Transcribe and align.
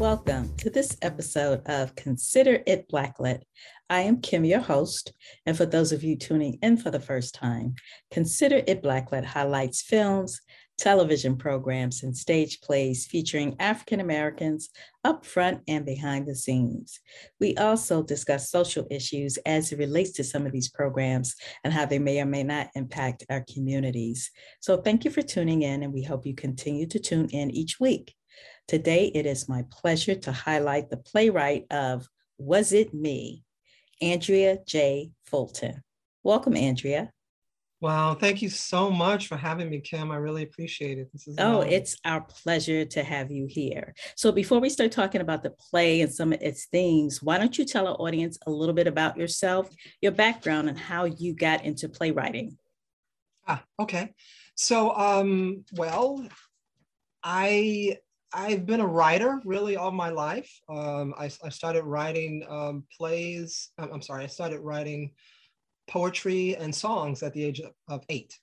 Welcome 0.00 0.56
to 0.56 0.70
this 0.70 0.96
episode 1.02 1.60
of 1.66 1.94
Consider 1.94 2.62
It 2.66 2.88
Blacklit. 2.88 3.42
I 3.90 4.00
am 4.00 4.22
Kim, 4.22 4.46
your 4.46 4.60
host. 4.60 5.12
And 5.44 5.54
for 5.54 5.66
those 5.66 5.92
of 5.92 6.02
you 6.02 6.16
tuning 6.16 6.58
in 6.62 6.78
for 6.78 6.90
the 6.90 6.98
first 6.98 7.34
time, 7.34 7.74
Consider 8.10 8.62
It 8.66 8.82
Blacklit 8.82 9.26
highlights 9.26 9.82
films, 9.82 10.40
television 10.78 11.36
programs, 11.36 12.02
and 12.02 12.16
stage 12.16 12.62
plays 12.62 13.08
featuring 13.08 13.56
African 13.60 14.00
Americans 14.00 14.70
up 15.04 15.26
front 15.26 15.60
and 15.68 15.84
behind 15.84 16.26
the 16.26 16.34
scenes. 16.34 16.98
We 17.38 17.54
also 17.58 18.02
discuss 18.02 18.50
social 18.50 18.86
issues 18.90 19.36
as 19.44 19.70
it 19.70 19.78
relates 19.78 20.12
to 20.12 20.24
some 20.24 20.46
of 20.46 20.52
these 20.52 20.70
programs 20.70 21.36
and 21.62 21.74
how 21.74 21.84
they 21.84 21.98
may 21.98 22.22
or 22.22 22.26
may 22.26 22.42
not 22.42 22.70
impact 22.74 23.26
our 23.28 23.44
communities. 23.52 24.30
So 24.60 24.78
thank 24.78 25.04
you 25.04 25.10
for 25.10 25.20
tuning 25.20 25.60
in, 25.60 25.82
and 25.82 25.92
we 25.92 26.04
hope 26.04 26.24
you 26.24 26.34
continue 26.34 26.86
to 26.86 26.98
tune 26.98 27.28
in 27.32 27.50
each 27.50 27.78
week. 27.78 28.14
Today, 28.70 29.10
it 29.16 29.26
is 29.26 29.48
my 29.48 29.64
pleasure 29.68 30.14
to 30.14 30.30
highlight 30.30 30.90
the 30.90 30.96
playwright 30.96 31.66
of 31.72 32.06
Was 32.38 32.72
It 32.72 32.94
Me, 32.94 33.42
Andrea 34.00 34.58
J. 34.64 35.10
Fulton. 35.24 35.82
Welcome, 36.22 36.56
Andrea. 36.56 37.10
Wow, 37.80 38.14
thank 38.14 38.42
you 38.42 38.48
so 38.48 38.88
much 38.88 39.26
for 39.26 39.36
having 39.36 39.70
me, 39.70 39.80
Kim. 39.80 40.12
I 40.12 40.18
really 40.18 40.44
appreciate 40.44 40.98
it. 40.98 41.10
This 41.12 41.26
is 41.26 41.34
oh, 41.40 41.62
it's 41.62 41.96
our 42.04 42.20
pleasure 42.20 42.84
to 42.84 43.02
have 43.02 43.32
you 43.32 43.46
here. 43.48 43.92
So, 44.14 44.30
before 44.30 44.60
we 44.60 44.68
start 44.68 44.92
talking 44.92 45.20
about 45.20 45.42
the 45.42 45.50
play 45.50 46.02
and 46.02 46.14
some 46.14 46.32
of 46.32 46.40
its 46.40 46.66
themes, 46.66 47.20
why 47.20 47.38
don't 47.38 47.58
you 47.58 47.64
tell 47.64 47.88
our 47.88 47.96
audience 47.96 48.38
a 48.46 48.52
little 48.52 48.76
bit 48.76 48.86
about 48.86 49.16
yourself, 49.16 49.68
your 50.00 50.12
background, 50.12 50.68
and 50.68 50.78
how 50.78 51.06
you 51.06 51.34
got 51.34 51.64
into 51.64 51.88
playwriting? 51.88 52.56
Ah, 53.48 53.64
okay. 53.80 54.14
So, 54.54 54.94
um, 54.94 55.64
well, 55.72 56.24
I 57.24 57.96
I've 58.32 58.64
been 58.64 58.80
a 58.80 58.86
writer 58.86 59.40
really 59.44 59.76
all 59.76 59.90
my 59.90 60.10
life. 60.10 60.50
Um, 60.68 61.14
I, 61.18 61.30
I, 61.42 61.48
started 61.48 61.82
writing 61.82 62.44
um, 62.48 62.84
plays. 62.96 63.70
I'm 63.78 64.02
sorry, 64.02 64.24
I 64.24 64.28
started 64.28 64.60
writing 64.60 65.10
poetry 65.88 66.56
and 66.56 66.74
songs 66.74 67.22
at 67.22 67.32
the 67.32 67.44
age 67.44 67.60
of, 67.60 67.72
of 67.88 68.04
eight. 68.08 68.38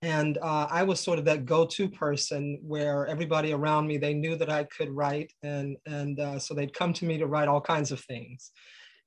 And 0.00 0.38
uh, 0.38 0.68
I 0.70 0.84
was 0.84 1.00
sort 1.00 1.18
of 1.18 1.24
that 1.24 1.44
go-to 1.44 1.88
person 1.88 2.60
where 2.62 3.06
everybody 3.06 3.52
around 3.52 3.86
me, 3.88 3.98
they 3.98 4.14
knew 4.14 4.36
that 4.36 4.48
I 4.48 4.64
could 4.64 4.90
write. 4.90 5.32
And, 5.42 5.76
and 5.86 6.20
uh, 6.20 6.38
so 6.38 6.54
they'd 6.54 6.72
come 6.72 6.92
to 6.94 7.04
me 7.04 7.18
to 7.18 7.26
write 7.26 7.48
all 7.48 7.60
kinds 7.60 7.90
of 7.90 8.00
things. 8.00 8.52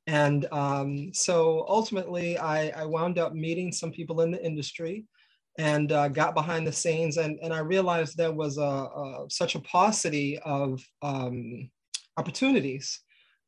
And 0.07 0.47
um, 0.51 1.13
so 1.13 1.65
ultimately, 1.67 2.37
I, 2.37 2.69
I 2.69 2.85
wound 2.85 3.17
up 3.17 3.33
meeting 3.33 3.71
some 3.71 3.91
people 3.91 4.21
in 4.21 4.31
the 4.31 4.45
industry 4.45 5.05
and 5.57 5.91
uh, 5.91 6.07
got 6.07 6.33
behind 6.33 6.65
the 6.65 6.71
scenes 6.71 7.17
and, 7.17 7.37
and 7.41 7.53
I 7.53 7.59
realized 7.59 8.15
there 8.15 8.31
was 8.31 8.57
a, 8.57 8.61
a 8.61 9.25
such 9.29 9.55
a 9.55 9.59
paucity 9.59 10.39
of 10.39 10.81
um, 11.01 11.69
opportunities 12.17 13.01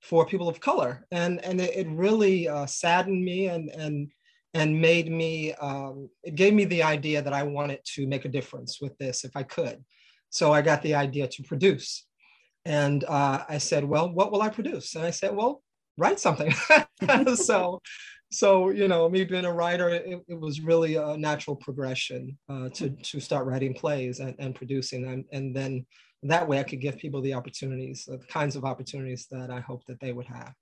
for 0.04 0.26
people 0.26 0.50
of 0.50 0.60
color. 0.60 1.06
And 1.12 1.44
and 1.44 1.60
it, 1.62 1.76
it 1.76 1.88
really 1.90 2.48
uh, 2.48 2.66
saddened 2.66 3.24
me 3.24 3.48
and 3.48 3.70
and 3.70 4.10
and 4.54 4.80
made 4.80 5.10
me 5.12 5.54
um, 5.54 6.10
it 6.24 6.36
gave 6.36 6.54
me 6.54 6.66
the 6.66 6.84
idea 6.84 7.22
that 7.22 7.34
I 7.34 7.44
wanted 7.44 7.80
to 7.96 8.06
make 8.06 8.26
a 8.26 8.30
difference 8.30 8.80
with 8.82 8.96
this 8.98 9.24
if 9.24 9.32
I 9.36 9.44
could. 9.44 9.84
So 10.30 10.52
I 10.52 10.62
got 10.62 10.82
the 10.82 10.96
idea 10.96 11.28
to 11.28 11.44
produce. 11.44 12.06
And 12.66 13.04
uh, 13.06 13.44
I 13.48 13.58
said 13.58 13.84
well 13.86 14.12
what 14.12 14.32
will 14.32 14.42
I 14.42 14.50
produce? 14.50 14.96
And 14.96 15.06
I 15.06 15.12
said 15.12 15.36
well 15.36 15.64
write 15.98 16.20
something. 16.20 16.54
So 17.36 17.82
so 18.34 18.70
you 18.70 18.88
know 18.88 19.08
me 19.10 19.24
being 19.24 19.46
a 19.46 19.54
writer 19.54 19.90
it, 19.90 20.24
it 20.28 20.40
was 20.40 20.60
really 20.62 20.96
a 20.96 21.16
natural 21.18 21.56
progression 21.56 22.38
uh, 22.50 22.68
to 22.70 22.90
to 23.02 23.20
start 23.20 23.46
writing 23.46 23.74
plays 23.74 24.20
and, 24.20 24.36
and 24.40 24.56
producing 24.56 25.04
them 25.04 25.24
and 25.32 25.56
then 25.56 25.86
that 26.24 26.48
way 26.48 26.60
i 26.60 26.64
could 26.64 26.82
give 26.82 26.98
people 26.98 27.22
the 27.22 27.34
opportunities 27.34 28.06
the 28.06 28.18
kinds 28.28 28.56
of 28.56 28.66
opportunities 28.66 29.28
that 29.30 29.50
i 29.50 29.60
hope 29.60 29.86
that 29.86 30.00
they 30.00 30.14
would 30.14 30.26
have 30.26 30.54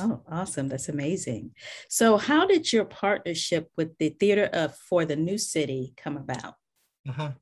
Oh, 0.00 0.22
awesome. 0.30 0.68
That's 0.68 0.88
amazing. 0.88 1.50
So, 1.88 2.18
how 2.18 2.46
did 2.46 2.72
your 2.72 2.84
partnership 2.84 3.68
with 3.76 3.98
the 3.98 4.10
Theater 4.10 4.48
of 4.52 4.76
for 4.76 5.04
the 5.04 5.16
New 5.16 5.38
City 5.38 5.92
come 5.96 6.16
about? 6.16 6.54
Uh-huh. 7.08 7.32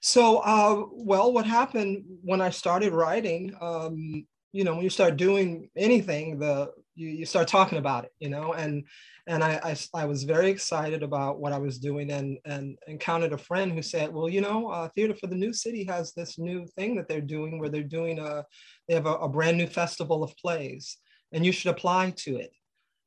So, 0.00 0.38
uh, 0.38 0.84
well, 0.92 1.32
what 1.32 1.46
happened 1.46 2.04
when 2.22 2.42
I 2.42 2.50
started 2.50 2.92
writing, 2.92 3.56
um, 3.60 4.26
you 4.52 4.64
know, 4.64 4.74
when 4.74 4.84
you 4.84 4.90
start 4.90 5.16
doing 5.16 5.70
anything, 5.76 6.38
the 6.38 6.72
you, 6.94 7.08
you 7.08 7.26
start 7.26 7.48
talking 7.48 7.78
about 7.78 8.04
it, 8.04 8.12
you 8.18 8.28
know, 8.28 8.52
and 8.52 8.84
and 9.26 9.42
I, 9.42 9.58
I, 9.62 10.02
I 10.02 10.04
was 10.04 10.24
very 10.24 10.50
excited 10.50 11.02
about 11.02 11.40
what 11.40 11.52
I 11.52 11.58
was 11.58 11.78
doing 11.78 12.10
and 12.10 12.38
and 12.44 12.76
encountered 12.86 13.32
a 13.32 13.38
friend 13.38 13.72
who 13.72 13.82
said, 13.82 14.12
well, 14.12 14.28
you 14.28 14.40
know, 14.40 14.68
uh, 14.68 14.88
Theater 14.88 15.14
for 15.14 15.26
the 15.26 15.36
New 15.36 15.52
City 15.52 15.84
has 15.84 16.12
this 16.12 16.38
new 16.38 16.66
thing 16.76 16.94
that 16.96 17.08
they're 17.08 17.20
doing 17.20 17.58
where 17.58 17.68
they're 17.68 17.82
doing 17.82 18.18
a 18.18 18.44
they 18.88 18.94
have 18.94 19.06
a, 19.06 19.14
a 19.14 19.28
brand 19.28 19.56
new 19.56 19.66
festival 19.66 20.22
of 20.22 20.36
plays, 20.36 20.98
and 21.32 21.44
you 21.44 21.52
should 21.52 21.70
apply 21.70 22.10
to 22.18 22.36
it. 22.36 22.52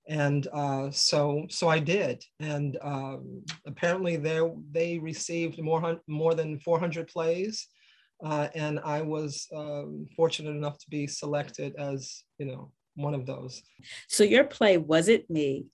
And 0.07 0.47
uh, 0.53 0.89
so 0.91 1.45
so 1.49 1.67
I 1.67 1.79
did, 1.79 2.23
and 2.39 2.77
um, 2.81 3.43
apparently 3.65 4.15
they 4.17 4.39
they 4.71 4.99
received 4.99 5.61
more 5.61 5.99
more 6.07 6.33
than 6.33 6.59
400 6.59 7.07
plays. 7.07 7.67
Uh, 8.25 8.47
and 8.55 8.79
I 8.79 9.01
was 9.01 9.47
um, 9.55 10.07
fortunate 10.15 10.49
enough 10.49 10.79
to 10.79 10.89
be 10.89 11.05
selected 11.05 11.75
as 11.77 12.23
you 12.39 12.47
know 12.47 12.71
one 12.97 13.13
of 13.13 13.25
those. 13.25 13.61
So 14.09 14.23
your 14.23 14.43
play, 14.43 14.77
Was 14.77 15.07
It 15.07 15.29
Me, 15.29 15.67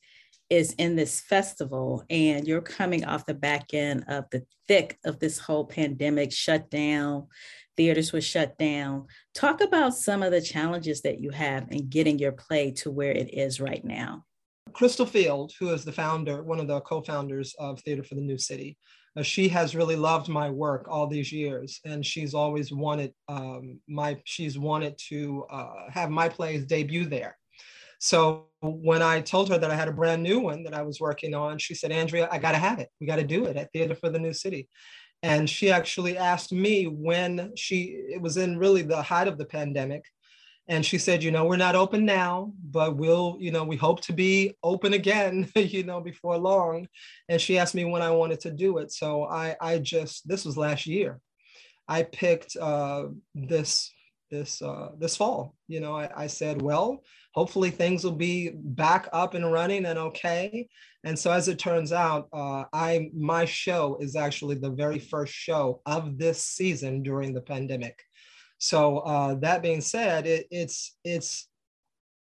is 0.49 0.73
in 0.73 0.95
this 0.95 1.19
festival 1.21 2.03
and 2.09 2.47
you're 2.47 2.61
coming 2.61 3.05
off 3.05 3.25
the 3.25 3.33
back 3.33 3.73
end 3.73 4.03
of 4.07 4.25
the 4.31 4.43
thick 4.67 4.99
of 5.03 5.19
this 5.19 5.39
whole 5.39 5.65
pandemic 5.65 6.31
shutdown. 6.31 7.27
Theaters 7.75 8.13
were 8.13 8.21
shut 8.21 8.55
down. 8.59 9.07
Talk 9.33 9.61
about 9.61 9.95
some 9.95 10.21
of 10.21 10.31
the 10.31 10.41
challenges 10.41 11.01
that 11.01 11.21
you 11.21 11.31
have 11.31 11.71
in 11.71 11.89
getting 11.89 12.19
your 12.19 12.33
play 12.33 12.71
to 12.71 12.91
where 12.91 13.11
it 13.11 13.33
is 13.33 13.59
right 13.59 13.83
now. 13.83 14.25
Crystal 14.73 15.05
Field, 15.05 15.53
who 15.59 15.69
is 15.69 15.85
the 15.85 15.91
founder, 15.91 16.43
one 16.43 16.59
of 16.59 16.67
the 16.67 16.81
co-founders 16.81 17.55
of 17.57 17.79
Theater 17.81 18.03
for 18.03 18.15
the 18.15 18.21
New 18.21 18.37
City, 18.37 18.77
she 19.21 19.47
has 19.49 19.75
really 19.75 19.95
loved 19.95 20.27
my 20.27 20.49
work 20.49 20.87
all 20.89 21.05
these 21.05 21.31
years, 21.31 21.79
and 21.85 22.05
she's 22.05 22.33
always 22.33 22.71
wanted 22.71 23.13
um, 23.27 23.79
my 23.87 24.19
she's 24.23 24.57
wanted 24.57 24.97
to 25.09 25.45
uh, 25.51 25.89
have 25.89 26.09
my 26.09 26.27
plays 26.27 26.65
debut 26.65 27.05
there. 27.05 27.37
So 27.99 28.47
when 28.61 29.01
I 29.01 29.21
told 29.21 29.49
her 29.49 29.57
that 29.57 29.71
I 29.71 29.75
had 29.75 29.87
a 29.87 29.93
brand 29.93 30.23
new 30.23 30.39
one 30.39 30.63
that 30.63 30.73
I 30.73 30.81
was 30.81 30.99
working 30.99 31.35
on, 31.35 31.59
she 31.59 31.75
said, 31.75 31.91
"Andrea, 31.91 32.27
I 32.31 32.39
got 32.39 32.53
to 32.53 32.57
have 32.57 32.79
it. 32.79 32.89
We 32.99 33.07
got 33.07 33.17
to 33.17 33.23
do 33.23 33.45
it 33.45 33.55
at 33.55 33.71
Theater 33.71 33.95
for 33.95 34.09
the 34.09 34.19
New 34.19 34.33
City." 34.33 34.67
And 35.21 35.49
she 35.49 35.71
actually 35.71 36.17
asked 36.17 36.51
me 36.51 36.85
when 36.85 37.53
she 37.55 38.01
it 38.09 38.21
was 38.21 38.37
in 38.37 38.57
really 38.57 38.81
the 38.81 39.01
height 39.01 39.27
of 39.27 39.37
the 39.37 39.45
pandemic 39.45 40.03
and 40.67 40.85
she 40.85 40.97
said 40.97 41.23
you 41.23 41.31
know 41.31 41.45
we're 41.45 41.57
not 41.57 41.75
open 41.75 42.05
now 42.05 42.51
but 42.63 42.95
we'll 42.95 43.37
you 43.39 43.51
know 43.51 43.63
we 43.63 43.75
hope 43.75 44.01
to 44.01 44.13
be 44.13 44.53
open 44.63 44.93
again 44.93 45.49
you 45.55 45.83
know 45.83 46.01
before 46.01 46.37
long. 46.37 46.87
And 47.29 47.39
she 47.39 47.57
asked 47.57 47.75
me 47.75 47.85
when 47.85 48.01
i 48.01 48.11
wanted 48.11 48.39
to 48.41 48.51
do 48.51 48.77
it. 48.77 48.91
So 48.91 49.25
i 49.25 49.55
i 49.59 49.79
just 49.79 50.27
this 50.27 50.45
was 50.45 50.57
last 50.57 50.85
year. 50.87 51.19
I 51.87 52.03
picked 52.03 52.55
uh 52.55 53.05
this 53.35 53.91
this 54.31 54.61
uh 54.61 54.89
this 54.97 55.15
fall 55.15 55.53
you 55.67 55.79
know 55.79 55.95
i, 55.95 56.09
I 56.23 56.27
said 56.27 56.59
well 56.59 57.03
hopefully 57.35 57.69
things 57.69 58.03
will 58.03 58.15
be 58.15 58.51
back 58.55 59.07
up 59.13 59.35
and 59.35 59.51
running 59.51 59.85
and 59.85 59.99
okay. 59.99 60.67
And 61.03 61.19
so 61.19 61.31
as 61.31 61.47
it 61.49 61.59
turns 61.59 61.91
out 61.91 62.29
uh, 62.31 62.63
i 62.71 63.09
my 63.13 63.45
show 63.45 63.97
is 63.99 64.15
actually 64.15 64.55
the 64.55 64.71
very 64.71 64.99
first 64.99 65.33
show 65.33 65.81
of 65.85 66.17
this 66.17 66.43
season 66.43 67.03
during 67.03 67.33
the 67.33 67.41
pandemic 67.41 68.01
so 68.63 68.99
uh, 68.99 69.33
that 69.41 69.61
being 69.61 69.81
said, 69.81 70.25
it, 70.25 70.47
it's 70.49 70.95
it's 71.03 71.49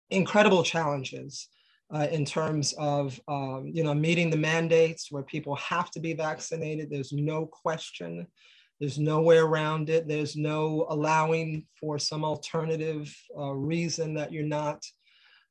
incredible 0.08 0.62
challenges 0.62 1.46
uh, 1.94 2.06
in 2.10 2.24
terms 2.24 2.72
of 2.78 3.20
um, 3.28 3.70
you 3.70 3.84
know 3.84 3.92
meeting 3.92 4.30
the 4.30 4.38
mandates 4.38 5.12
where 5.12 5.24
people 5.24 5.54
have 5.56 5.90
to 5.90 6.00
be 6.00 6.14
vaccinated. 6.14 6.88
There's 6.88 7.12
no 7.12 7.44
question. 7.44 8.26
There's 8.80 8.98
no 8.98 9.20
way 9.20 9.36
around 9.36 9.90
it. 9.90 10.08
There's 10.08 10.34
no 10.34 10.86
allowing 10.88 11.66
for 11.78 11.98
some 11.98 12.24
alternative 12.24 13.14
uh, 13.38 13.52
reason 13.52 14.14
that 14.14 14.32
you're 14.32 14.42
not. 14.42 14.82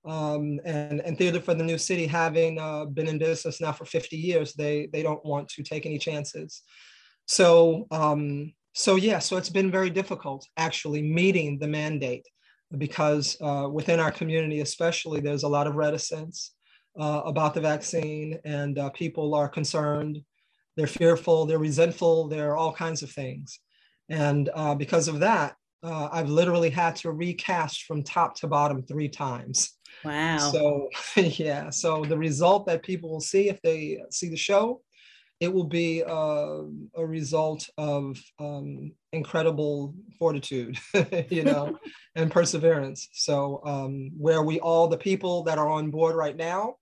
Um, 0.03 0.59
and, 0.65 0.99
and 1.01 1.15
Theater 1.15 1.41
for 1.41 1.53
the 1.53 1.63
New 1.63 1.77
City, 1.77 2.07
having 2.07 2.57
uh, 2.57 2.85
been 2.85 3.07
in 3.07 3.19
business 3.19 3.61
now 3.61 3.71
for 3.71 3.85
50 3.85 4.17
years, 4.17 4.53
they, 4.53 4.89
they 4.91 5.03
don't 5.03 5.23
want 5.23 5.47
to 5.49 5.61
take 5.61 5.85
any 5.85 5.99
chances. 5.99 6.63
So 7.27 7.85
um, 7.91 8.53
so 8.73 8.95
yeah, 8.95 9.19
so 9.19 9.37
it's 9.37 9.49
been 9.49 9.71
very 9.71 9.89
difficult 9.89 10.47
actually 10.57 11.01
meeting 11.01 11.59
the 11.59 11.67
mandate 11.67 12.25
because 12.77 13.35
uh, 13.41 13.67
within 13.71 13.99
our 13.99 14.11
community, 14.11 14.61
especially, 14.61 15.19
there's 15.19 15.43
a 15.43 15.47
lot 15.47 15.67
of 15.67 15.75
reticence 15.75 16.53
uh, 16.99 17.21
about 17.25 17.53
the 17.53 17.61
vaccine, 17.61 18.39
and 18.45 18.79
uh, 18.79 18.89
people 18.91 19.35
are 19.35 19.49
concerned, 19.49 20.19
they're 20.77 20.87
fearful, 20.87 21.45
they're 21.45 21.59
resentful, 21.59 22.27
they're 22.27 22.55
all 22.55 22.73
kinds 22.73 23.03
of 23.03 23.11
things, 23.11 23.59
and 24.09 24.49
uh, 24.53 24.75
because 24.75 25.07
of 25.07 25.19
that, 25.19 25.55
uh, 25.83 26.09
I've 26.11 26.29
literally 26.29 26.69
had 26.69 26.95
to 26.97 27.11
recast 27.11 27.83
from 27.83 28.03
top 28.03 28.35
to 28.37 28.47
bottom 28.47 28.83
three 28.83 29.09
times. 29.09 29.73
Wow. 30.05 30.37
So 30.37 30.89
yeah, 31.15 31.69
so 31.69 32.03
the 32.05 32.17
result 32.17 32.67
that 32.67 32.83
people 32.83 33.09
will 33.09 33.21
see 33.21 33.49
if 33.49 33.61
they 33.61 33.99
see 34.11 34.29
the 34.29 34.37
show 34.37 34.81
it 35.41 35.51
will 35.51 35.65
be 35.65 36.03
uh, 36.03 36.61
a 36.95 37.05
result 37.05 37.67
of 37.79 38.21
um, 38.37 38.91
incredible 39.11 39.95
fortitude, 40.19 40.77
you 41.29 41.43
know, 41.43 41.79
and 42.15 42.31
perseverance. 42.31 43.09
So 43.13 43.59
um, 43.65 44.11
where 44.15 44.43
we 44.43 44.59
all, 44.59 44.87
the 44.87 44.97
people 44.97 45.41
that 45.43 45.57
are 45.57 45.67
on 45.67 45.89
board 45.89 46.15
right 46.15 46.37
now, 46.37 46.75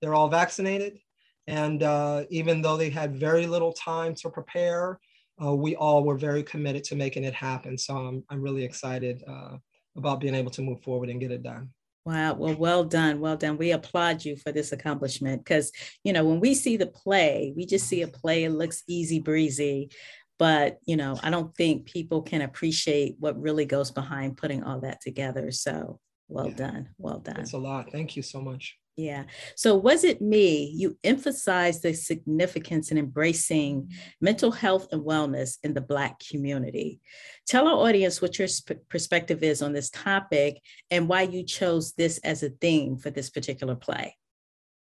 they're 0.00 0.14
all 0.14 0.28
vaccinated. 0.28 0.98
And 1.46 1.82
uh, 1.82 2.24
even 2.30 2.62
though 2.62 2.78
they 2.78 2.88
had 2.88 3.14
very 3.14 3.46
little 3.46 3.74
time 3.74 4.14
to 4.16 4.30
prepare, 4.30 4.98
uh, 5.40 5.54
we 5.54 5.76
all 5.76 6.02
were 6.02 6.16
very 6.16 6.42
committed 6.42 6.84
to 6.84 6.96
making 6.96 7.24
it 7.24 7.34
happen. 7.34 7.76
So 7.76 7.98
I'm, 7.98 8.24
I'm 8.30 8.40
really 8.40 8.64
excited 8.64 9.22
uh, 9.28 9.58
about 9.94 10.20
being 10.20 10.34
able 10.34 10.50
to 10.52 10.62
move 10.62 10.80
forward 10.80 11.10
and 11.10 11.20
get 11.20 11.32
it 11.32 11.42
done. 11.42 11.68
Wow. 12.06 12.34
Well, 12.34 12.54
well 12.54 12.84
done. 12.84 13.18
Well 13.18 13.36
done. 13.36 13.58
We 13.58 13.72
applaud 13.72 14.24
you 14.24 14.36
for 14.36 14.52
this 14.52 14.70
accomplishment 14.70 15.44
because, 15.44 15.72
you 16.04 16.12
know, 16.12 16.24
when 16.24 16.38
we 16.38 16.54
see 16.54 16.76
the 16.76 16.86
play, 16.86 17.52
we 17.56 17.66
just 17.66 17.88
see 17.88 18.02
a 18.02 18.06
play, 18.08 18.44
it 18.44 18.50
looks 18.50 18.84
easy 18.86 19.18
breezy. 19.18 19.90
But, 20.38 20.78
you 20.86 20.96
know, 20.96 21.18
I 21.24 21.30
don't 21.30 21.52
think 21.56 21.86
people 21.86 22.22
can 22.22 22.42
appreciate 22.42 23.16
what 23.18 23.40
really 23.40 23.64
goes 23.64 23.90
behind 23.90 24.36
putting 24.36 24.62
all 24.62 24.80
that 24.82 25.00
together. 25.00 25.50
So 25.50 25.98
well 26.28 26.46
yeah. 26.46 26.54
done. 26.54 26.88
Well 26.96 27.18
done. 27.18 27.38
That's 27.38 27.54
a 27.54 27.58
lot. 27.58 27.90
Thank 27.90 28.14
you 28.14 28.22
so 28.22 28.40
much. 28.40 28.78
Yeah. 28.96 29.24
So, 29.56 29.76
was 29.76 30.04
it 30.04 30.22
me? 30.22 30.72
You 30.74 30.96
emphasized 31.04 31.82
the 31.82 31.92
significance 31.92 32.90
in 32.90 32.96
embracing 32.96 33.92
mental 34.22 34.50
health 34.50 34.88
and 34.90 35.02
wellness 35.02 35.58
in 35.62 35.74
the 35.74 35.82
Black 35.82 36.18
community. 36.30 37.00
Tell 37.46 37.68
our 37.68 37.76
audience 37.76 38.22
what 38.22 38.38
your 38.38 38.48
perspective 38.88 39.42
is 39.42 39.60
on 39.60 39.74
this 39.74 39.90
topic 39.90 40.62
and 40.90 41.08
why 41.08 41.22
you 41.22 41.44
chose 41.44 41.92
this 41.92 42.16
as 42.18 42.42
a 42.42 42.48
theme 42.48 42.96
for 42.96 43.10
this 43.10 43.28
particular 43.28 43.74
play. 43.74 44.16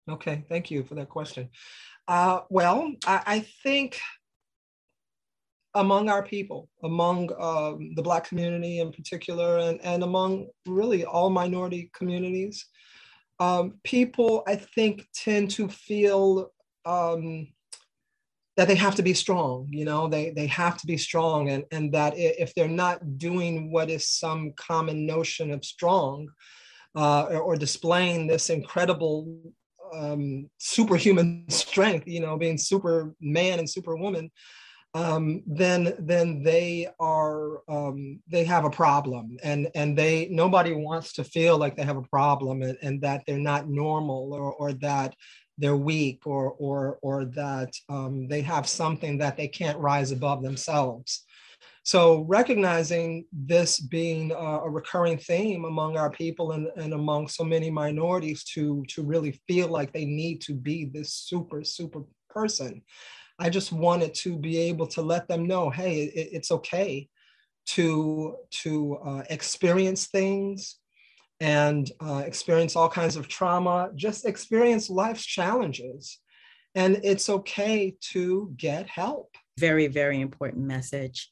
Okay. 0.07 0.45
Thank 0.49 0.69
you 0.69 0.83
for 0.83 0.93
that 0.95 1.09
question. 1.09 1.49
Uh, 2.07 2.41
well, 2.49 2.91
I, 3.07 3.23
I, 3.25 3.39
think 3.63 3.99
among 5.73 6.09
our 6.09 6.21
people, 6.21 6.69
among 6.83 7.31
um, 7.39 7.95
the 7.95 8.03
Black 8.03 8.27
community 8.27 8.79
in 8.79 8.91
particular, 8.91 9.57
and, 9.57 9.83
and 9.83 10.03
among 10.03 10.45
really 10.67 11.03
all 11.03 11.31
minority 11.31 11.89
communities, 11.95 12.67
um, 13.39 13.79
people 13.83 14.43
I 14.47 14.55
think 14.55 15.07
tend 15.13 15.51
to 15.51 15.67
feel 15.67 16.51
um, 16.85 17.47
that 18.57 18.67
they 18.67 18.75
have 18.75 18.95
to 18.95 19.03
be 19.03 19.13
strong. 19.13 19.67
You 19.69 19.85
know, 19.85 20.07
they 20.07 20.29
they 20.29 20.47
have 20.47 20.77
to 20.77 20.87
be 20.87 20.97
strong, 20.97 21.49
and 21.49 21.65
and 21.71 21.93
that 21.93 22.13
if 22.17 22.53
they're 22.53 22.67
not 22.67 23.17
doing 23.17 23.71
what 23.71 23.89
is 23.89 24.07
some 24.07 24.53
common 24.55 25.05
notion 25.05 25.51
of 25.51 25.65
strong, 25.65 26.29
uh, 26.95 27.23
or, 27.29 27.41
or, 27.41 27.55
displaying 27.57 28.27
this 28.27 28.49
incredible 28.49 29.37
um, 29.93 30.49
superhuman 30.57 31.45
strength, 31.49 32.07
you 32.07 32.21
know, 32.21 32.37
being 32.37 32.57
Superman 32.57 33.59
and 33.59 33.69
Superwoman, 33.69 34.31
um, 34.95 35.43
then 35.45 35.93
then 35.99 36.41
they 36.41 36.87
are 37.01 37.59
um, 37.69 38.21
they 38.29 38.45
have 38.45 38.63
a 38.63 38.69
problem. 38.69 39.37
And 39.43 39.67
and 39.75 39.97
they 39.97 40.29
nobody 40.31 40.73
wants 40.73 41.11
to 41.13 41.23
feel 41.25 41.57
like 41.57 41.75
they 41.75 41.83
have 41.83 41.97
a 41.97 42.09
problem 42.09 42.61
and, 42.61 42.77
and 42.81 43.01
that 43.01 43.23
they're 43.27 43.37
not 43.37 43.67
normal 43.67 44.33
or, 44.33 44.53
or 44.53 44.71
that 44.73 45.13
they're 45.57 45.75
weak 45.75 46.25
or 46.25 46.53
or 46.53 46.97
or 47.01 47.25
that 47.25 47.73
um, 47.89 48.29
they 48.29 48.41
have 48.41 48.69
something 48.69 49.17
that 49.17 49.35
they 49.35 49.49
can't 49.49 49.77
rise 49.79 50.11
above 50.11 50.41
themselves. 50.41 51.25
So 51.83 52.21
recognizing 52.21 53.25
this 53.33 53.79
being 53.79 54.31
a, 54.31 54.35
a 54.35 54.69
recurring 54.69 55.19
theme 55.19 55.65
among 55.65 55.97
our 55.97 56.09
people 56.09 56.53
and, 56.53 56.67
and 56.77 56.93
among 56.93 57.27
so 57.27 57.43
many 57.43 57.69
minorities 57.69 58.45
to 58.55 58.85
to 58.87 59.03
really 59.03 59.41
feel 59.45 59.67
like 59.67 59.91
they 59.91 60.05
need 60.05 60.39
to 60.43 60.53
be 60.53 60.85
this 60.85 61.13
super 61.13 61.65
super 61.65 62.03
person 62.29 62.81
I 63.39 63.49
just 63.49 63.71
wanted 63.71 64.13
to 64.15 64.37
be 64.37 64.57
able 64.57 64.87
to 64.87 65.01
let 65.01 65.27
them 65.27 65.45
know, 65.47 65.69
hey, 65.69 66.03
it, 66.03 66.29
it's 66.31 66.51
okay 66.51 67.09
to 67.67 68.35
to 68.51 68.97
uh, 68.97 69.23
experience 69.29 70.07
things 70.07 70.77
and 71.39 71.91
uh, 71.99 72.23
experience 72.25 72.75
all 72.75 72.89
kinds 72.89 73.15
of 73.15 73.27
trauma. 73.27 73.89
Just 73.95 74.25
experience 74.25 74.89
life's 74.89 75.25
challenges, 75.25 76.19
and 76.75 77.01
it's 77.03 77.29
okay 77.29 77.95
to 78.11 78.53
get 78.57 78.87
help. 78.87 79.35
Very, 79.59 79.87
very 79.87 80.21
important 80.21 80.65
message. 80.65 81.31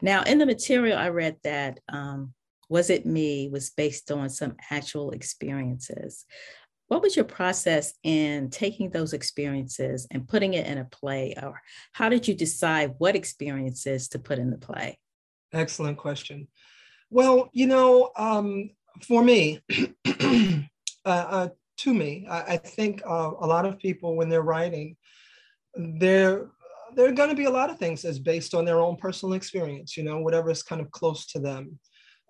Now, 0.00 0.22
in 0.22 0.38
the 0.38 0.46
material, 0.46 0.98
I 0.98 1.08
read 1.10 1.36
that 1.44 1.80
um, 1.88 2.32
"Was 2.68 2.90
It 2.90 3.06
Me" 3.06 3.48
was 3.48 3.70
based 3.70 4.10
on 4.10 4.28
some 4.28 4.56
actual 4.70 5.10
experiences. 5.10 6.24
What 6.94 7.02
was 7.02 7.16
your 7.16 7.24
process 7.24 7.94
in 8.04 8.50
taking 8.50 8.88
those 8.88 9.14
experiences 9.14 10.06
and 10.12 10.28
putting 10.28 10.54
it 10.54 10.64
in 10.68 10.78
a 10.78 10.84
play? 10.84 11.34
Or 11.42 11.60
how 11.90 12.08
did 12.08 12.28
you 12.28 12.34
decide 12.34 12.94
what 12.98 13.16
experiences 13.16 14.06
to 14.10 14.20
put 14.20 14.38
in 14.38 14.48
the 14.48 14.58
play? 14.58 15.00
Excellent 15.52 15.98
question. 15.98 16.46
Well, 17.10 17.50
you 17.52 17.66
know, 17.66 18.12
um, 18.16 18.70
for 19.02 19.24
me, 19.24 19.60
uh, 20.06 20.60
uh, 21.04 21.48
to 21.78 21.92
me, 21.92 22.28
I, 22.30 22.40
I 22.42 22.56
think 22.58 23.02
uh, 23.04 23.32
a 23.40 23.46
lot 23.48 23.66
of 23.66 23.80
people, 23.80 24.14
when 24.14 24.28
they're 24.28 24.42
writing, 24.42 24.96
they're 25.74 26.46
there 26.94 27.08
are 27.08 27.12
going 27.12 27.30
to 27.30 27.34
be 27.34 27.46
a 27.46 27.50
lot 27.50 27.70
of 27.70 27.78
things 27.78 28.02
that's 28.02 28.20
based 28.20 28.54
on 28.54 28.64
their 28.64 28.78
own 28.78 28.94
personal 28.94 29.32
experience, 29.32 29.96
you 29.96 30.04
know, 30.04 30.20
whatever 30.20 30.48
is 30.48 30.62
kind 30.62 30.80
of 30.80 30.92
close 30.92 31.26
to 31.26 31.40
them. 31.40 31.76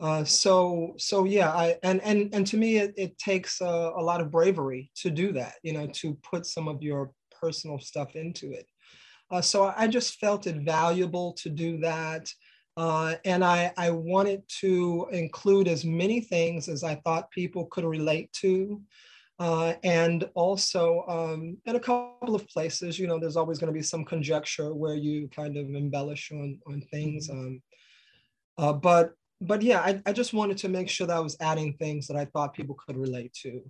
Uh, 0.00 0.24
so 0.24 0.92
so 0.98 1.24
yeah 1.24 1.52
I, 1.52 1.76
and 1.84 2.02
and 2.02 2.34
and 2.34 2.44
to 2.48 2.56
me 2.56 2.78
it, 2.78 2.94
it 2.96 3.16
takes 3.16 3.60
a, 3.60 3.92
a, 3.96 4.02
lot 4.02 4.20
of 4.20 4.28
bravery 4.28 4.90
to 4.96 5.08
do 5.08 5.30
that 5.32 5.54
you 5.62 5.72
know 5.72 5.86
to 5.86 6.14
put 6.14 6.46
some 6.46 6.66
of 6.66 6.82
your 6.82 7.12
personal 7.40 7.78
stuff 7.78 8.16
into 8.16 8.50
it 8.50 8.66
uh, 9.30 9.40
so 9.40 9.72
i 9.76 9.86
just 9.86 10.18
felt 10.18 10.48
it 10.48 10.56
valuable 10.56 11.32
to 11.34 11.48
do 11.48 11.78
that 11.78 12.28
uh, 12.76 13.14
and 13.24 13.44
I, 13.44 13.72
I 13.76 13.90
wanted 13.90 14.42
to 14.60 15.06
include 15.12 15.68
as 15.68 15.84
many 15.84 16.20
things 16.20 16.68
as 16.68 16.82
i 16.82 16.96
thought 16.96 17.30
people 17.30 17.66
could 17.66 17.84
relate 17.84 18.32
to 18.40 18.82
uh, 19.38 19.74
and 19.84 20.28
also 20.34 21.04
um, 21.08 21.56
in 21.66 21.76
a 21.76 21.80
couple 21.80 22.34
of 22.34 22.48
places 22.48 22.98
you 22.98 23.06
know 23.06 23.20
there's 23.20 23.36
always 23.36 23.58
going 23.58 23.72
to 23.72 23.78
be 23.78 23.82
some 23.82 24.04
conjecture 24.04 24.74
where 24.74 24.96
you 24.96 25.28
kind 25.28 25.56
of 25.56 25.68
embellish 25.68 26.32
on 26.32 26.58
on 26.66 26.80
things 26.90 27.28
mm-hmm. 27.28 27.38
um, 27.38 27.62
uh, 28.58 28.72
but 28.72 29.14
but 29.40 29.62
yeah, 29.62 29.80
I, 29.80 30.00
I 30.06 30.12
just 30.12 30.32
wanted 30.32 30.58
to 30.58 30.68
make 30.68 30.88
sure 30.88 31.06
that 31.06 31.16
I 31.16 31.20
was 31.20 31.36
adding 31.40 31.74
things 31.74 32.06
that 32.06 32.16
I 32.16 32.24
thought 32.26 32.54
people 32.54 32.76
could 32.86 32.96
relate 32.96 33.32
to. 33.42 33.62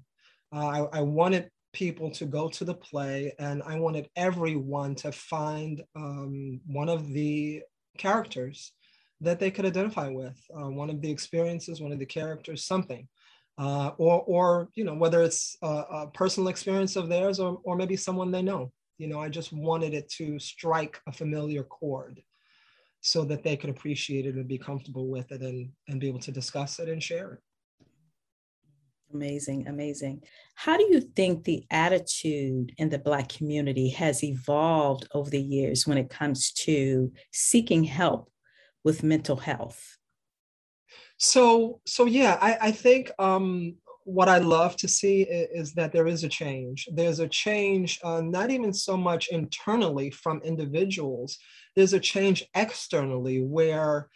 Uh, 0.54 0.86
I, 0.92 0.98
I 0.98 1.00
wanted 1.00 1.50
people 1.72 2.10
to 2.12 2.24
go 2.24 2.48
to 2.48 2.64
the 2.64 2.74
play 2.74 3.34
and 3.38 3.62
I 3.66 3.78
wanted 3.78 4.08
everyone 4.16 4.94
to 4.96 5.10
find 5.12 5.82
um, 5.96 6.60
one 6.66 6.88
of 6.88 7.12
the 7.12 7.62
characters 7.98 8.72
that 9.20 9.40
they 9.40 9.50
could 9.50 9.66
identify 9.66 10.08
with, 10.08 10.38
uh, 10.56 10.68
one 10.68 10.90
of 10.90 11.00
the 11.00 11.10
experiences, 11.10 11.80
one 11.80 11.92
of 11.92 11.98
the 11.98 12.06
characters, 12.06 12.64
something. 12.64 13.08
Uh, 13.56 13.92
or, 13.98 14.22
or, 14.26 14.68
you 14.74 14.82
know, 14.82 14.94
whether 14.94 15.22
it's 15.22 15.56
a, 15.62 15.66
a, 15.66 16.10
personal 16.12 16.48
experience 16.48 16.96
of 16.96 17.08
theirs 17.08 17.38
or, 17.38 17.60
or 17.62 17.76
maybe 17.76 17.94
someone 17.94 18.32
they 18.32 18.42
know. 18.42 18.72
You 18.98 19.06
know, 19.06 19.20
I 19.20 19.28
just 19.28 19.52
wanted 19.52 19.94
it 19.94 20.08
to 20.16 20.40
strike 20.40 21.00
a 21.06 21.12
familiar 21.12 21.62
chord 21.62 22.20
so 23.04 23.22
that 23.22 23.42
they 23.42 23.54
could 23.54 23.68
appreciate 23.68 24.24
it 24.24 24.34
and 24.34 24.48
be 24.48 24.56
comfortable 24.56 25.08
with 25.08 25.30
it 25.30 25.42
and, 25.42 25.68
and 25.88 26.00
be 26.00 26.08
able 26.08 26.18
to 26.18 26.32
discuss 26.32 26.78
it 26.78 26.88
and 26.88 27.02
share 27.02 27.34
it. 27.34 27.38
Amazing, 29.12 29.68
amazing. 29.68 30.22
How 30.54 30.78
do 30.78 30.84
you 30.84 31.02
think 31.02 31.44
the 31.44 31.66
attitude 31.70 32.72
in 32.78 32.88
the 32.88 32.98
Black 32.98 33.28
community 33.28 33.90
has 33.90 34.24
evolved 34.24 35.06
over 35.12 35.28
the 35.28 35.40
years 35.40 35.86
when 35.86 35.98
it 35.98 36.08
comes 36.08 36.50
to 36.52 37.12
seeking 37.30 37.84
help 37.84 38.32
with 38.84 39.02
mental 39.02 39.36
health? 39.36 39.98
So, 41.18 41.82
so 41.86 42.06
yeah, 42.06 42.38
I, 42.40 42.68
I 42.68 42.70
think 42.72 43.10
um, 43.18 43.76
what 44.04 44.28
I 44.28 44.38
love 44.38 44.76
to 44.76 44.88
see 44.88 45.22
is, 45.22 45.72
that 45.74 45.92
there 45.92 46.06
is 46.06 46.24
a 46.24 46.28
change. 46.28 46.88
There's 46.92 47.20
a 47.20 47.28
change, 47.28 47.98
uh, 48.04 48.20
not 48.20 48.50
even 48.50 48.72
so 48.72 48.96
much 48.96 49.28
internally 49.28 50.10
from 50.10 50.42
individuals. 50.44 51.38
There's 51.74 51.94
a 51.94 52.00
change 52.00 52.44
externally 52.54 53.42
where 53.42 54.08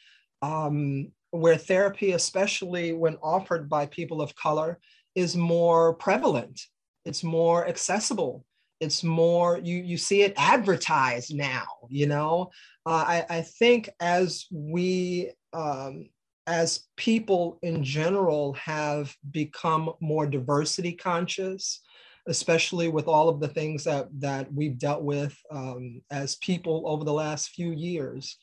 um, 0.43 1.11
where 1.31 1.57
therapy, 1.57 2.13
especially 2.13 2.93
when 2.93 3.17
offered 3.23 3.69
by 3.69 3.87
people 3.87 4.23
of 4.23 4.37
color, 4.37 4.79
is 5.15 5.37
more 5.37 5.95
prevalent. 5.95 6.61
It's 7.05 7.25
more 7.25 7.67
accessible. 7.67 8.45
It's 8.81 9.03
more 9.03 9.59
you 9.59 9.79
you 9.79 9.97
see 9.97 10.23
it 10.23 10.35
advertised 10.37 11.35
now. 11.35 11.67
You 11.89 12.07
know, 12.07 12.51
uh, 12.87 13.05
I 13.07 13.27
I 13.29 13.41
think 13.43 13.89
as 14.01 14.47
we 14.53 15.33
um, 15.53 16.11
as 16.49 16.87
people 16.97 17.59
in 17.63 17.85
general 17.85 18.55
have 18.55 19.15
become 19.31 19.91
more 20.01 20.27
diversity 20.27 20.93
conscious, 20.93 21.83
especially 22.27 22.89
with 22.89 23.07
all 23.07 23.29
of 23.29 23.39
the 23.39 23.49
things 23.49 23.85
that, 23.85 24.09
that 24.19 24.51
we've 24.53 24.79
dealt 24.79 25.03
with 25.03 25.37
um, 25.51 26.01
as 26.11 26.37
people 26.37 26.85
over 26.87 27.05
the 27.05 27.13
last 27.13 27.51
few 27.51 27.73
years, 27.73 28.39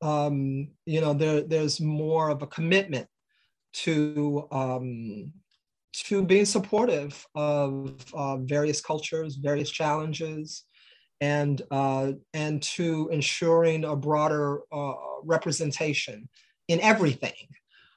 um, 0.00 0.68
you 0.86 1.02
know, 1.02 1.12
there, 1.12 1.42
there's 1.42 1.82
more 1.82 2.30
of 2.30 2.40
a 2.40 2.46
commitment 2.46 3.06
to, 3.74 4.48
um, 4.50 5.30
to 5.92 6.24
being 6.24 6.46
supportive 6.46 7.26
of 7.34 8.02
uh, 8.14 8.38
various 8.38 8.80
cultures, 8.80 9.36
various 9.36 9.70
challenges, 9.70 10.64
and 11.20 11.60
uh, 11.70 12.12
and 12.32 12.62
to 12.62 13.10
ensuring 13.12 13.84
a 13.84 13.94
broader 13.94 14.60
uh, 14.72 14.94
representation 15.22 16.26
in 16.70 16.80
everything. 16.80 17.48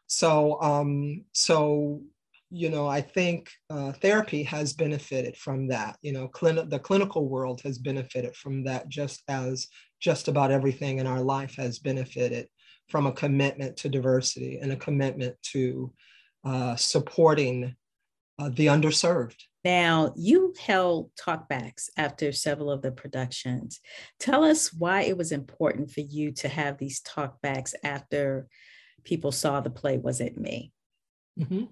So 0.08 0.62
um, 0.62 1.26
so 1.32 2.02
you 2.50 2.70
know 2.70 2.88
I 2.88 3.02
think 3.02 3.50
uh, 3.70 3.92
therapy 3.94 4.44
has 4.44 4.74
benefited 4.74 5.38
from 5.38 5.68
that. 5.68 5.98
You 6.02 6.14
know, 6.14 6.28
clin- 6.28 6.70
the 6.70 6.80
clinical 6.80 7.30
world 7.30 7.62
has 7.62 7.78
benefited 7.78 8.36
from 8.36 8.64
that 8.66 8.90
just 8.90 9.24
as 9.28 9.68
just 10.00 10.28
about 10.28 10.52
everything 10.52 10.98
in 10.98 11.08
our 11.08 11.22
life 11.22 11.56
has 11.56 11.80
benefited 11.80 12.48
from 12.90 13.06
a 13.06 13.12
commitment 13.12 13.78
to 13.78 13.90
diversity 13.90 14.60
and 14.62 14.72
a 14.72 14.76
commitment 14.76 15.36
to 15.54 15.94
uh, 16.44 16.76
supporting 16.76 17.76
uh, 18.40 18.50
the 18.50 18.68
underserved. 18.68 19.42
Now, 19.64 20.14
you 20.18 20.54
held 20.60 21.12
talkbacks 21.16 21.90
after 21.98 22.32
several 22.32 22.70
of 22.70 22.82
the 22.82 22.92
productions. 22.92 23.80
Tell 24.20 24.44
us 24.44 24.74
why 24.74 25.04
it 25.04 25.18
was 25.18 25.32
important 25.32 25.92
for 25.92 26.02
you 26.02 26.32
to 26.34 26.50
have 26.50 26.78
these 26.78 27.02
talkbacks 27.02 27.74
after 27.84 28.48
people 29.04 29.32
saw 29.32 29.62
the 29.62 29.70
play 29.70 29.98
Was 29.98 30.20
It 30.20 30.38
Me? 30.38 30.72
Mm-hmm. 31.40 31.66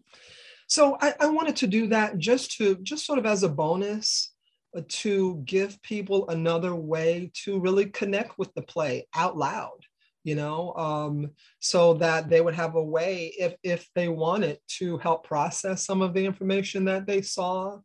So 0.67 0.97
I, 1.01 1.13
I, 1.19 1.27
wanted 1.27 1.57
to 1.57 1.67
do 1.67 1.87
that 1.87 2.17
just 2.17 2.57
to, 2.57 2.77
just 2.77 3.05
sort 3.05 3.19
of 3.19 3.25
as 3.25 3.43
a 3.43 3.49
bonus 3.49 4.33
uh, 4.75 4.81
to 4.87 5.41
give 5.45 5.81
people 5.83 6.29
another 6.29 6.73
way 6.73 7.29
to 7.43 7.59
really 7.59 7.87
connect 7.87 8.39
with 8.39 8.53
the 8.53 8.61
play 8.61 9.07
out 9.13 9.37
loud 9.37 9.85
you 10.23 10.35
know 10.35 10.73
um, 10.75 11.31
so 11.59 11.93
that 11.95 12.29
they 12.29 12.41
would 12.41 12.55
have 12.55 12.75
a 12.75 12.83
way 12.83 13.33
if 13.37 13.55
if 13.63 13.87
they 13.95 14.07
wanted 14.07 14.59
to 14.67 14.97
help 14.99 15.25
process 15.25 15.85
some 15.85 16.01
of 16.01 16.13
the 16.13 16.25
information 16.25 16.85
that 16.85 17.07
they 17.07 17.21
saw 17.21 17.77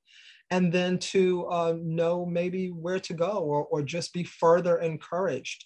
and 0.50 0.72
then 0.72 0.98
to 0.98 1.46
uh, 1.46 1.74
know 1.80 2.24
maybe 2.24 2.68
where 2.68 3.00
to 3.00 3.14
go 3.14 3.38
or, 3.38 3.64
or 3.66 3.82
just 3.82 4.12
be 4.12 4.22
further 4.22 4.78
encouraged 4.78 5.64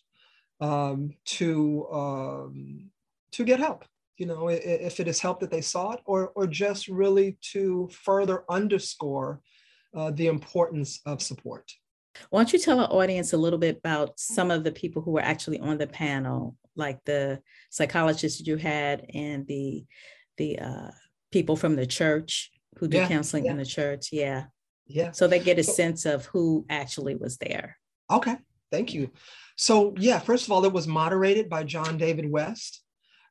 um, 0.61 1.11
to 1.25 1.87
um, 1.93 2.91
to 3.33 3.45
get 3.45 3.59
help 3.59 3.85
you 4.17 4.27
know 4.27 4.49
if 4.49 5.00
it 5.00 5.09
is 5.09 5.21
help 5.21 5.41
that 5.41 5.50
they 5.50 5.61
sought 5.61 6.00
or 6.05 6.33
or 6.35 6.47
just 6.47 6.89
really 6.89 7.39
to 7.41 7.89
further 7.93 8.45
underscore 8.49 9.41
uh, 9.95 10.11
the 10.12 10.27
importance 10.27 11.00
of 11.07 11.23
support. 11.23 11.73
Why 12.31 12.41
don't 12.41 12.53
you 12.53 12.59
tell 12.59 12.81
our 12.81 12.91
audience 12.91 13.33
a 13.33 13.39
little 13.39 13.59
bit 13.59 13.79
about 13.79 14.19
some 14.19 14.50
of 14.50 14.65
the 14.65 14.73
people 14.73 15.03
who 15.03 15.12
were 15.12 15.23
actually 15.23 15.59
on 15.61 15.79
the 15.79 15.87
panel 15.87 16.57
like 16.77 17.05
the 17.05 17.41
psychologists 17.71 18.47
you 18.47 18.57
had 18.57 19.07
and 19.12 19.47
the 19.47 19.85
the 20.37 20.59
uh, 20.59 20.91
people 21.31 21.57
from 21.57 21.77
the 21.77 21.87
church 21.87 22.50
who 22.79 22.89
do 22.89 22.99
yeah, 22.99 23.09
counseling 23.09 23.45
yeah. 23.45 23.53
in 23.53 23.57
the 23.59 23.67
church. 23.67 24.09
Yeah. 24.12 24.45
Yeah. 24.87 25.12
So 25.12 25.29
they 25.29 25.39
get 25.39 25.59
a 25.59 25.65
so, 25.65 25.73
sense 25.73 26.07
of 26.07 26.27
who 26.27 26.67
actually 26.69 27.15
was 27.15 27.37
there. 27.39 27.77
Okay. 28.11 28.37
Thank 28.73 28.95
you. 28.95 29.11
So 29.57 29.95
yeah, 29.99 30.19
first 30.19 30.47
of 30.47 30.53
all, 30.53 30.65
it 30.65 30.73
was 30.73 30.87
moderated 30.87 31.49
by 31.49 31.65
John 31.65 31.99
David 31.99 32.31
West. 32.31 32.83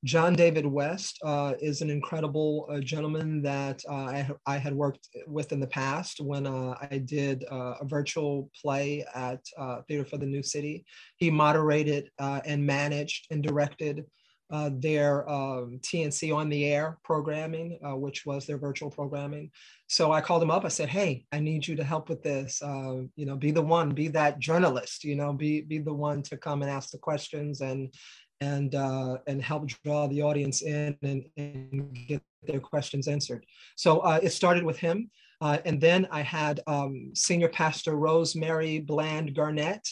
John 0.06 0.34
David 0.34 0.66
West 0.66 1.20
uh, 1.26 1.56
is 1.60 1.82
an 1.82 1.90
incredible 1.90 2.68
uh, 2.72 2.80
gentleman 2.80 3.42
that 3.42 3.82
uh, 3.90 3.94
I, 3.94 4.30
I, 4.46 4.58
had 4.58 4.74
worked 4.74 5.10
with 5.28 5.52
in 5.52 5.60
the 5.60 5.68
past 5.68 6.22
when 6.22 6.48
uh, 6.48 6.76
I 6.90 7.00
did 7.00 7.44
uh, 7.52 7.76
a 7.82 7.86
virtual 7.86 8.50
play 8.62 9.06
at 9.14 9.42
uh, 9.58 9.82
Theater 9.88 10.06
for 10.06 10.18
the 10.18 10.26
New 10.26 10.42
City. 10.42 10.86
He 11.18 11.30
moderated 11.30 12.12
and 12.18 12.66
managed 12.66 13.28
and 13.30 13.44
directed 13.44 14.06
their 14.50 15.30
um, 15.30 15.80
TNC 15.82 16.34
on 16.34 16.48
the 16.48 16.66
air 16.66 16.98
programming, 17.04 17.78
which 18.00 18.26
was 18.26 18.46
their 18.46 18.58
virtual 18.58 18.90
programming. 18.90 19.52
So 19.88 20.14
I 20.14 20.22
called 20.22 20.42
him 20.42 20.52
up. 20.52 20.64
I 20.64 20.70
said, 20.70 20.90
"Hey, 20.90 21.26
I 21.34 21.40
need 21.40 21.68
you 21.68 21.76
to 21.76 21.84
help 21.84 22.10
with 22.10 22.24
this. 22.24 22.62
you 22.62 23.26
know, 23.26 23.36
be 23.36 23.52
the 23.52 23.62
one, 23.62 23.90
be 23.90 24.08
that 24.10 24.40
journalist. 24.40 25.04
You 25.04 25.16
know, 25.18 25.34
be 25.34 25.62
be 25.62 25.80
the 25.80 25.94
one 25.94 26.24
to 26.24 26.38
come 26.38 26.62
and 26.62 26.72
ask 26.72 26.92
the 26.92 26.98
questions 26.98 27.60
and 27.60 27.94
and 28.42 28.76
uh, 28.76 29.18
and 29.28 29.42
help 29.42 29.68
draw 29.68 30.08
the 30.08 30.22
audience 30.22 30.62
in 30.62 30.96
and, 31.02 31.26
and 31.38 31.98
get 32.08 32.22
their 32.44 32.60
questions 32.60 33.08
answered. 33.08 33.46
So 33.76 34.00
uh, 34.00 34.20
it 34.22 34.32
started 34.32 34.64
with 34.64 34.78
him, 34.78 35.10
uh, 35.42 35.58
and 35.66 35.80
then 35.82 36.08
I 36.12 36.22
had 36.22 36.62
um, 36.68 37.12
Senior 37.14 37.50
Pastor 37.50 37.96
Rosemary 37.96 38.80
Bland 38.80 39.36
Garnett. 39.36 39.88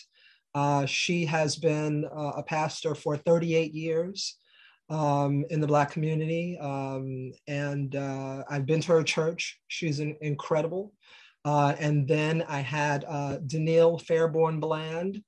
Uh, 0.56 0.86
she 0.86 1.26
has 1.26 1.56
been 1.56 2.06
uh, 2.06 2.32
a 2.38 2.44
pastor 2.44 2.96
for 2.96 3.18
38 3.18 3.74
years 3.74 4.38
um, 4.90 5.46
in 5.50 5.60
the 5.60 5.68
Black 5.68 5.92
community, 5.92 6.58
um, 6.60 7.32
and 7.48 7.96
uh, 7.96 8.44
I've 8.50 8.66
been 8.66 8.82
to 8.82 8.94
her 8.94 9.04
church. 9.04 9.60
She's 9.68 10.00
an, 10.00 10.16
incredible. 10.22 10.94
and 11.46 12.08
then 12.08 12.44
I 12.48 12.62
had 12.62 13.02
Danielle 13.48 14.00
Fairborn 14.00 14.60
Bland 14.60 15.22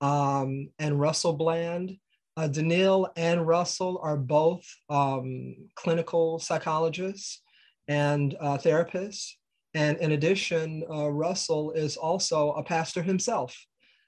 um, 0.00 0.68
and 0.78 1.00
Russell 1.00 1.32
Bland. 1.32 1.96
Uh, 2.36 2.48
Danielle 2.48 3.12
and 3.16 3.46
Russell 3.46 4.00
are 4.02 4.16
both 4.16 4.64
um, 4.90 5.54
clinical 5.76 6.38
psychologists 6.38 7.42
and 7.86 8.36
uh, 8.40 8.58
therapists. 8.58 9.32
And 9.74 9.98
in 9.98 10.12
addition, 10.12 10.84
uh, 10.90 11.10
Russell 11.10 11.72
is 11.72 11.96
also 11.96 12.52
a 12.52 12.62
pastor 12.62 13.02
himself. 13.02 13.56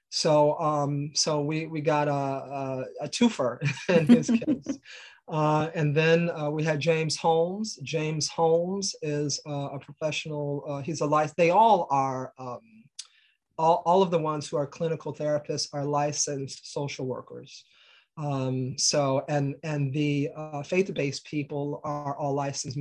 So, 0.09 0.57
um, 0.59 1.11
so 1.13 1.41
we, 1.41 1.67
we 1.67 1.81
got 1.81 2.07
a, 2.07 2.11
a, 2.11 2.85
a 3.01 3.07
twofer 3.09 3.59
in 3.89 4.05
his 4.07 4.29
case. 4.29 4.77
Uh, 5.29 5.69
and 5.75 5.93
then 5.93 6.29
uh, 6.29 6.49
we 6.49 6.63
had 6.63 6.79
James 6.79 7.17
Holmes. 7.17 7.77
James 7.83 8.29
Holmes 8.29 8.95
is 9.01 9.41
uh, 9.45 9.71
a 9.73 9.79
professional, 9.79 10.63
uh, 10.67 10.81
he's 10.81 11.01
a 11.01 11.05
life, 11.05 11.33
they 11.35 11.49
all 11.49 11.85
are, 11.91 12.31
um, 12.39 12.61
all, 13.57 13.83
all 13.85 14.01
of 14.01 14.09
the 14.09 14.17
ones 14.17 14.47
who 14.47 14.55
are 14.55 14.65
clinical 14.65 15.13
therapists 15.13 15.67
are 15.73 15.83
licensed 15.83 16.71
social 16.71 17.05
workers. 17.05 17.65
Um, 18.17 18.77
so, 18.77 19.23
and 19.29 19.55
and 19.63 19.93
the 19.93 20.29
uh, 20.35 20.63
faith-based 20.63 21.23
people 21.25 21.81
are 21.83 22.17
all 22.17 22.33
licensed 22.33 22.77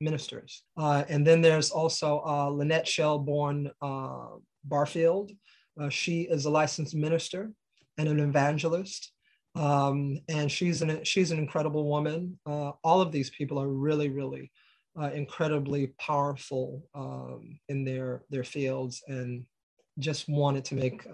ministers. 0.00 0.62
Uh, 0.76 1.04
and 1.08 1.26
then 1.26 1.40
there's 1.40 1.70
also 1.70 2.22
uh, 2.24 2.48
Lynette 2.48 2.86
Shelbourne 2.86 3.70
uh, 3.82 4.26
Barfield. 4.64 5.32
Uh, 5.80 5.88
she 5.88 6.22
is 6.22 6.44
a 6.44 6.50
licensed 6.50 6.94
minister 6.94 7.50
and 7.98 8.08
an 8.08 8.20
evangelist. 8.20 9.12
Um, 9.56 10.20
and 10.28 10.52
she's 10.52 10.82
an 10.82 11.02
she's 11.02 11.32
an 11.32 11.38
incredible 11.38 11.88
woman. 11.88 12.38
Uh, 12.46 12.72
all 12.84 13.00
of 13.00 13.10
these 13.10 13.30
people 13.30 13.60
are 13.60 13.68
really, 13.68 14.08
really 14.08 14.52
incredibly 15.12 15.88
powerful 15.98 16.82
um, 16.94 17.58
in 17.68 17.84
their 17.84 18.22
their 18.30 18.44
fields 18.44 19.02
and 19.08 19.44
just 19.98 20.28
wanted 20.28 20.64
to 20.66 20.74
make 20.74 21.06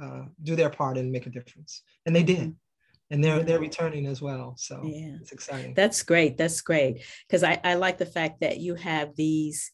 do 0.42 0.56
their 0.56 0.70
part 0.70 0.98
and 0.98 1.10
make 1.10 1.26
a 1.26 1.30
difference. 1.30 1.82
And 2.04 2.14
they 2.14 2.22
did. 2.22 2.54
And 3.12 3.22
they're 3.22 3.42
they're 3.42 3.60
returning 3.60 4.06
as 4.06 4.20
well 4.20 4.54
so 4.56 4.80
yeah. 4.84 5.16
it's 5.20 5.32
exciting. 5.32 5.74
That's 5.74 6.02
great 6.02 6.36
that's 6.36 6.60
great 6.60 7.02
because 7.28 7.44
I, 7.44 7.60
I 7.62 7.74
like 7.74 7.98
the 7.98 8.06
fact 8.06 8.40
that 8.40 8.58
you 8.58 8.74
have 8.74 9.14
these 9.14 9.70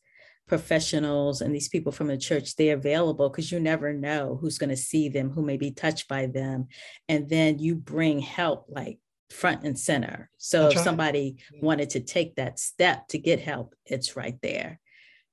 professionals 0.49 1.41
and 1.41 1.55
these 1.55 1.69
people 1.69 1.93
from 1.93 2.09
the 2.09 2.17
church 2.17 2.57
they're 2.57 2.75
available 2.75 3.29
because 3.29 3.53
you 3.53 3.61
never 3.61 3.93
know 3.93 4.39
who's 4.41 4.59
going 4.59 4.71
to 4.71 4.77
see 4.77 5.09
them 5.09 5.31
who 5.31 5.43
may 5.43 5.57
be 5.57 5.71
touched 5.71 6.09
by 6.09 6.27
them 6.27 6.67
and 7.09 7.29
then 7.29 7.59
you 7.59 7.75
bring 7.75 8.19
help 8.19 8.67
like 8.69 8.99
front 9.31 9.63
and 9.63 9.79
center. 9.79 10.31
So 10.39 10.69
if 10.69 10.79
somebody 10.79 11.37
wanted 11.61 11.91
to 11.91 12.01
take 12.01 12.37
that 12.37 12.59
step 12.59 13.09
to 13.09 13.19
get 13.19 13.41
help 13.41 13.75
it's 13.87 14.17
right 14.17 14.39
there 14.43 14.81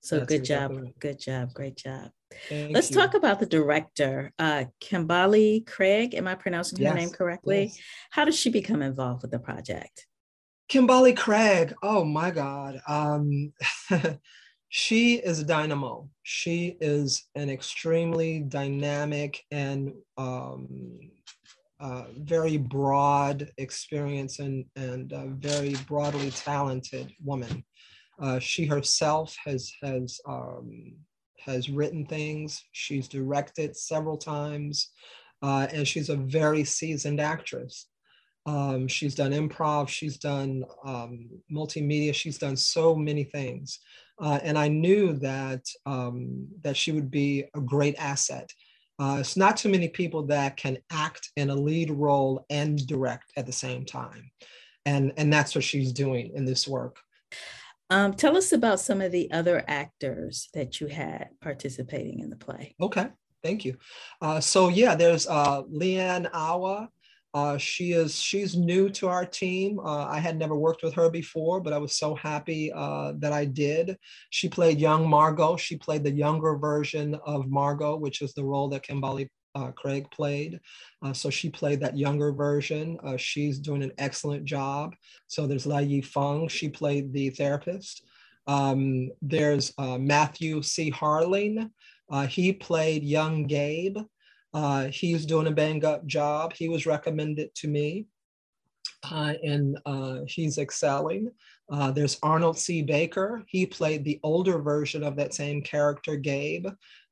so 0.06 0.18
that's 0.18 0.28
good 0.28 0.42
exactly 0.42 0.78
job 0.78 1.00
good 1.00 1.20
job 1.20 1.54
great 1.54 1.76
job 1.76 2.12
Thank 2.50 2.74
Let's 2.74 2.90
you. 2.90 2.98
talk 2.98 3.14
about 3.14 3.40
the 3.40 3.46
director, 3.46 4.34
uh, 4.40 4.66
Kimbali 4.82 5.66
Craig. 5.66 6.16
Am 6.16 6.28
I 6.28 6.36
pronouncing 6.36 6.80
yes. 6.80 6.92
her 6.92 6.98
name 6.98 7.10
correctly? 7.10 7.66
Yes. 7.66 7.80
How 8.12 8.26
did 8.26 8.34
she 8.34 8.50
become 8.50 8.82
involved 8.82 9.22
with 9.22 9.32
the 9.32 9.40
project? 9.40 10.08
Kimbali 10.70 11.16
Craig. 11.16 11.74
Oh 11.84 12.04
my 12.04 12.32
God. 12.32 12.82
Um, 12.88 13.54
she 14.70 15.16
is 15.16 15.40
a 15.40 15.44
dynamo. 15.44 16.10
She 16.24 16.78
is 16.82 17.24
an 17.36 17.50
extremely 17.50 18.40
dynamic 18.40 19.44
and 19.52 19.94
um, 20.18 21.00
uh, 21.80 22.06
very 22.18 22.58
broad 22.58 23.52
experience 23.58 24.40
and, 24.40 24.66
and 24.76 25.14
uh, 25.14 25.28
very 25.28 25.76
broadly 25.88 26.32
talented 26.32 27.14
woman. 27.24 27.64
Uh, 28.20 28.40
she 28.40 28.66
herself 28.66 29.36
has 29.46 29.72
has 29.82 30.20
um, 30.28 30.94
has 31.40 31.70
written 31.70 32.06
things. 32.06 32.64
She's 32.72 33.08
directed 33.08 33.76
several 33.76 34.18
times, 34.18 34.90
uh, 35.42 35.68
and 35.72 35.88
she's 35.88 36.10
a 36.10 36.16
very 36.16 36.64
seasoned 36.64 37.20
actress. 37.20 37.88
Um, 38.46 38.88
she's 38.88 39.16
done 39.16 39.32
improv, 39.32 39.88
she's 39.88 40.18
done 40.18 40.64
um, 40.86 41.30
multimedia, 41.52 42.14
she's 42.14 42.38
done 42.38 42.56
so 42.56 42.96
many 42.96 43.24
things. 43.24 43.80
Uh, 44.22 44.40
and 44.44 44.58
I 44.58 44.68
knew 44.68 45.14
that, 45.14 45.66
um, 45.86 46.48
that 46.62 46.78
she 46.78 46.92
would 46.92 47.10
be 47.10 47.46
a 47.56 47.60
great 47.60 47.96
asset. 47.98 48.50
Uh, 49.00 49.18
it's 49.20 49.36
not 49.36 49.58
too 49.58 49.68
many 49.68 49.90
people 49.90 50.24
that 50.28 50.58
can 50.58 50.78
act 50.92 51.32
in 51.36 51.50
a 51.50 51.56
lead 51.56 51.90
role 51.90 52.46
and 52.50 52.86
direct 52.88 53.32
at 53.36 53.46
the 53.46 53.52
same 53.52 53.84
time. 53.84 54.32
And, 54.86 55.12
and 55.18 55.34
that's 55.34 55.56
what 55.56 55.64
she's 55.64 55.92
doing 55.92 56.32
in 56.36 56.46
this 56.46 56.68
work. 56.68 56.98
Um, 57.90 58.14
tell 58.14 58.36
us 58.36 58.52
about 58.52 58.80
some 58.80 59.02
of 59.02 59.12
the 59.12 59.32
other 59.32 59.64
actors 59.68 60.50
that 60.54 60.82
you 60.82 60.88
had 60.88 61.30
participating 61.42 62.20
in 62.20 62.30
the 62.30 62.36
play. 62.36 62.76
Okay, 62.82 63.10
Thank 63.46 63.64
you. 63.64 63.78
Uh, 64.24 64.40
so 64.40 64.70
yeah, 64.70 64.96
there's 64.96 65.28
uh, 65.28 65.62
Leanne 65.72 66.28
Awa. 66.34 66.90
Uh, 67.32 67.60
she 67.60 67.92
is 67.92 68.16
she's 68.16 68.56
new 68.56 68.90
to 68.90 69.08
our 69.08 69.24
team. 69.24 69.78
Uh, 69.80 70.06
I 70.06 70.18
had 70.18 70.36
never 70.36 70.56
worked 70.56 70.82
with 70.82 70.96
her 70.96 71.12
before, 71.12 71.62
but 71.62 71.72
I 71.72 71.78
was 71.78 71.96
so 71.96 72.16
happy 72.16 72.72
uh, 72.74 73.14
that 73.20 73.34
I 73.34 73.46
did. 73.46 73.98
She 74.32 74.50
played 74.50 74.80
young 74.80 75.08
Margot. 75.08 75.58
She 75.58 75.78
played 75.78 76.04
the 76.04 76.12
younger 76.12 76.58
version 76.58 77.20
of 77.24 77.48
Margot, 77.48 77.98
which 77.98 78.24
is 78.24 78.34
the 78.34 78.44
role 78.44 78.68
that 78.70 78.84
Kimbali 78.84 79.30
uh, 79.56 79.72
Craig 79.72 80.10
played. 80.12 80.60
Uh, 81.02 81.14
so 81.14 81.30
she 81.30 81.50
played 81.50 81.80
that 81.80 81.98
younger 81.98 82.32
version. 82.32 82.98
Uh, 83.04 83.18
she's 83.18 83.60
doing 83.60 83.84
an 83.84 83.94
excellent 83.98 84.46
job. 84.46 84.94
So 85.28 85.48
there's 85.48 85.66
Lai 85.66 85.82
Yi 85.82 86.02
Feng. 86.02 86.48
She 86.48 86.70
played 86.70 87.14
the 87.14 87.30
therapist. 87.32 88.06
Um, 88.48 89.10
there's 89.22 89.74
Matthew 89.80 90.62
C. 90.62 90.92
Harling. 90.92 91.72
he 92.28 92.54
played 92.54 93.04
young 93.04 93.48
Gabe. 93.48 93.98
Uh, 94.56 94.86
he's 94.86 95.26
doing 95.26 95.48
a 95.48 95.52
bang 95.52 95.84
up 95.84 96.06
job. 96.06 96.54
He 96.54 96.70
was 96.70 96.86
recommended 96.86 97.54
to 97.56 97.68
me 97.68 98.06
uh, 99.12 99.34
and 99.44 99.78
uh, 99.86 100.20
he's 100.28 100.58
excelling. 100.58 101.30
Uh, 101.70 101.92
there's 101.92 102.18
Arnold 102.24 102.58
C. 102.58 102.82
Baker. 102.82 103.44
He 103.48 103.66
played 103.66 104.04
the 104.04 104.20
older 104.24 104.60
version 104.60 105.04
of 105.04 105.16
that 105.18 105.34
same 105.34 105.62
character, 105.62 106.16
Gabe. 106.16 106.68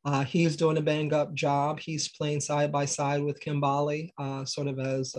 Uh, 0.06 0.24
he's 0.24 0.58
doing 0.58 0.78
a 0.78 0.82
bang 0.82 1.14
up 1.14 1.34
job. 1.34 1.80
He's 1.80 2.10
playing 2.10 2.42
side 2.42 2.72
by 2.72 2.86
side 2.86 3.24
with 3.24 3.40
Kimbali, 3.40 4.12
uh, 4.18 4.44
sort 4.46 4.68
of 4.68 4.80
as 4.80 5.16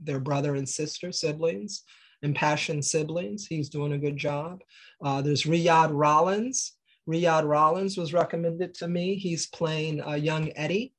their 0.00 0.20
brother 0.20 0.56
and 0.56 0.68
sister, 0.68 1.10
siblings, 1.12 1.84
impassioned 2.22 2.84
siblings. 2.84 3.46
He's 3.46 3.70
doing 3.70 3.92
a 3.92 3.98
good 3.98 4.16
job. 4.16 4.60
there's 5.02 5.44
Riyadh 5.44 5.90
Rollins. 5.92 6.72
Riyadh 7.08 7.48
Rollins 7.48 7.96
was 7.96 8.12
recommended 8.12 8.74
to 8.74 8.88
me. 8.88 9.14
He's 9.14 9.46
playing 9.46 10.02
young 10.22 10.52
Eddie 10.56 10.92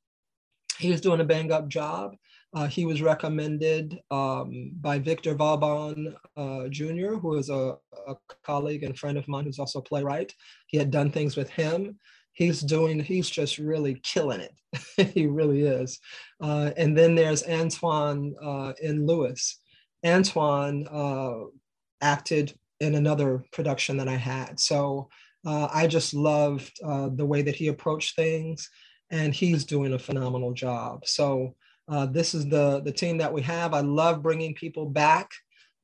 he 0.80 0.92
was 0.92 1.02
doing 1.02 1.22
a 1.22 1.26
bang 1.26 1.52
up 1.52 1.68
job. 1.68 2.16
Uh, 2.54 2.68
he 2.68 2.86
was 2.86 3.02
recommended 3.02 4.00
um, 4.10 4.72
by 4.80 5.00
Victor 5.00 5.36
Vauban 5.36 6.16
uh, 6.38 6.68
Jr., 6.70 7.16
who 7.16 7.36
is 7.36 7.50
a, 7.50 7.76
a, 8.08 8.16
colleague 8.44 8.84
and 8.84 8.98
friend 8.98 9.18
of 9.18 9.28
mine 9.28 9.44
who's 9.44 9.60
also 9.60 9.80
a 9.80 9.84
playwright. 9.84 10.34
He 10.68 10.78
had 10.78 10.90
done 10.90 11.12
things 11.12 11.36
with 11.36 11.50
him. 11.50 12.00
He's 12.38 12.62
doing, 12.62 13.00
he's 13.00 13.30
just 13.30 13.58
really 13.58 14.00
killing 14.04 14.42
it. 14.42 15.14
he 15.14 15.26
really 15.26 15.62
is. 15.62 16.00
Uh, 16.42 16.72
and 16.78 16.96
then 16.96 17.16
there's 17.16 17.44
Antoine 17.48 18.36
uh, 18.42 18.74
in 18.82 19.08
Lewis. 19.08 19.60
Antoine 20.06 20.88
uh, 20.92 21.46
acted 22.02 22.54
in 22.80 22.94
another 22.94 23.44
production 23.52 23.98
that 23.98 24.08
I 24.08 24.16
had. 24.16 24.60
So 24.60 25.10
uh, 25.46 25.68
I 25.74 25.88
just 25.88 26.14
loved 26.14 26.78
the 26.80 27.26
way 27.26 27.42
that 27.42 27.56
he 27.56 27.70
approached 27.70 28.16
things 28.16 28.70
and 29.10 29.34
he's 29.34 29.66
doing 29.66 29.94
a 29.94 30.00
phenomenal 30.00 30.54
job. 30.54 31.06
So 31.06 31.56
uh, 31.90 32.06
this 32.06 32.34
is 32.34 32.48
the 32.48 32.82
the 32.82 32.92
team 32.92 33.18
that 33.18 33.32
we 33.32 33.42
have. 33.42 33.74
I 33.74 33.80
love 33.80 34.22
bringing 34.22 34.54
people 34.54 34.86
back. 34.86 35.32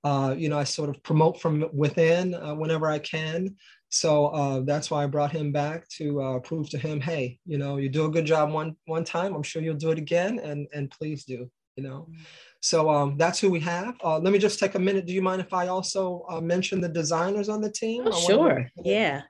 Uh, 0.04 0.36
you 0.38 0.50
know, 0.50 0.60
I 0.60 0.66
sort 0.66 0.90
of 0.90 1.02
promote 1.04 1.40
from 1.40 1.66
within 1.74 2.36
uh, 2.36 2.56
whenever 2.56 2.88
I 2.88 3.00
can. 3.00 3.56
So 3.94 4.28
uh, 4.28 4.60
that's 4.62 4.90
why 4.90 5.04
I 5.04 5.08
brought 5.08 5.32
him 5.32 5.52
back 5.52 5.88
to 5.98 6.22
uh, 6.22 6.40
prove 6.40 6.70
to 6.72 6.78
him, 6.78 7.00
hey, 7.00 7.40
you 7.46 7.58
know, 7.58 7.78
you 7.78 7.90
do 7.90 8.06
a 8.06 8.10
good 8.10 8.26
job 8.26 8.52
one 8.52 8.76
one 8.86 9.04
time. 9.04 9.36
I'm 9.36 9.44
sure 9.44 9.62
you'll 9.62 9.76
do 9.76 9.92
it 9.92 10.00
again, 10.00 10.40
and 10.40 10.68
and 10.74 10.90
please 10.90 11.26
do. 11.26 11.50
You 11.76 11.84
know. 11.84 12.08
Mm-hmm. 12.10 12.24
So 12.62 12.90
um, 12.90 13.18
that's 13.18 13.40
who 13.40 13.50
we 13.50 13.60
have. 13.60 13.96
Uh, 14.04 14.20
let 14.20 14.32
me 14.32 14.40
just 14.40 14.60
take 14.60 14.76
a 14.76 14.80
minute. 14.80 15.06
Do 15.06 15.14
you 15.14 15.22
mind 15.22 15.42
if 15.42 15.54
I 15.54 15.68
also 15.68 16.26
mention 16.42 16.80
the 16.80 16.88
designers 16.88 17.50
on 17.50 17.60
the 17.62 17.72
team? 17.72 18.04
Oh, 18.06 18.28
sure. 18.28 18.70
Yeah 18.84 19.24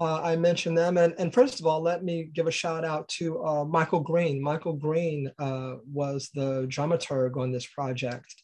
uh, 0.00 0.20
I 0.22 0.36
mentioned 0.36 0.78
them. 0.78 0.96
And, 0.96 1.14
and 1.18 1.32
first 1.32 1.58
of 1.60 1.66
all, 1.66 1.82
let 1.82 2.04
me 2.04 2.30
give 2.32 2.46
a 2.46 2.52
shout 2.52 2.84
out 2.84 3.08
to 3.18 3.44
uh, 3.44 3.64
Michael 3.64 4.00
Green. 4.00 4.40
Michael 4.40 4.74
Green 4.74 5.30
uh, 5.38 5.74
was 5.92 6.30
the 6.34 6.66
dramaturg 6.68 7.36
on 7.36 7.50
this 7.50 7.66
project. 7.66 8.34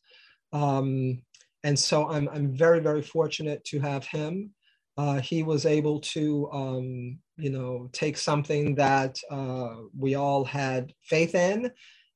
Um, 0.53 1.23
and 1.63 1.79
so 1.79 2.09
I'm, 2.09 2.29
I'm 2.31 2.55
very, 2.57 2.81
very 2.81 3.03
fortunate 3.03 3.65
to 3.67 3.81
have 3.81 4.05
him. 4.07 4.51
Uh, 4.97 5.21
he 5.21 5.43
was 5.43 5.67
able 5.67 5.99
to, 6.01 6.49
um, 6.53 7.19
you 7.37 7.51
know, 7.51 7.89
take 7.93 8.17
something 8.17 8.75
that 8.77 9.19
uh, 9.31 9.75
we 9.99 10.15
all 10.15 10.45
had 10.45 10.93
faith 11.03 11.35
in 11.35 11.71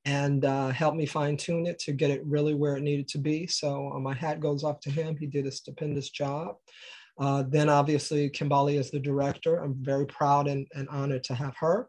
and 0.05 0.45
uh, 0.45 0.69
help 0.69 0.95
me 0.95 1.05
fine 1.05 1.37
tune 1.37 1.67
it 1.67 1.79
to 1.81 1.93
get 1.93 2.11
it 2.11 2.25
really 2.25 2.55
where 2.55 2.77
it 2.77 2.83
needed 2.83 3.09
to 3.09 3.19
be. 3.19 3.47
So 3.47 3.91
my 4.01 4.14
hat 4.14 4.41
goes 4.41 4.64
off 4.64 4.81
to 4.81 4.91
him. 4.91 5.17
He 5.17 5.27
did 5.27 5.47
a 5.47 5.51
stupendous 5.51 6.11
job. 6.11 6.57
Uh, 7.19 7.43
then 7.49 7.69
obviously 7.69 8.31
Kimbali 8.31 8.79
is 8.79 8.91
the 8.91 9.01
director. 9.01 9.57
I'm 9.57 9.75
very 9.83 10.07
proud 10.07 10.47
and, 10.47 10.67
and 10.75 10.88
honored 10.88 11.25
to 11.25 11.35
have 11.35 11.55
her. 11.59 11.88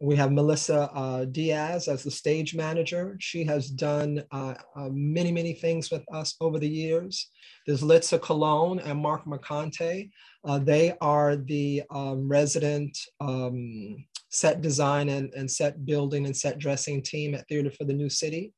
We 0.00 0.16
have 0.16 0.30
Melissa 0.30 0.90
uh, 0.92 1.24
Diaz 1.24 1.88
as 1.88 2.02
the 2.02 2.10
stage 2.10 2.54
manager. 2.54 3.16
She 3.18 3.44
has 3.44 3.70
done 3.70 4.22
uh, 4.30 4.54
uh 4.74 4.90
many, 4.90 5.32
many 5.32 5.54
things 5.54 5.90
with 5.90 6.04
us 6.12 6.34
over 6.40 6.58
the 6.58 6.68
years. 6.68 7.30
There's 7.66 7.82
Lytza 7.82 8.20
Colon 8.20 8.78
and 8.80 8.98
Mark 8.98 9.24
Marcante. 9.24 10.10
Uh, 10.44 10.58
they 10.58 10.94
are 11.00 11.36
the 11.36 11.82
um, 11.90 12.28
resident 12.28 12.96
um, 13.20 14.04
set 14.28 14.60
design 14.60 15.08
and, 15.08 15.32
and 15.34 15.50
set 15.50 15.86
building 15.86 16.26
and 16.26 16.36
set 16.36 16.58
dressing 16.58 17.02
team 17.02 17.34
at 17.34 17.48
Theater 17.48 17.70
for 17.70 17.84
the 17.84 17.94
New 17.94 18.10
City. 18.10 18.52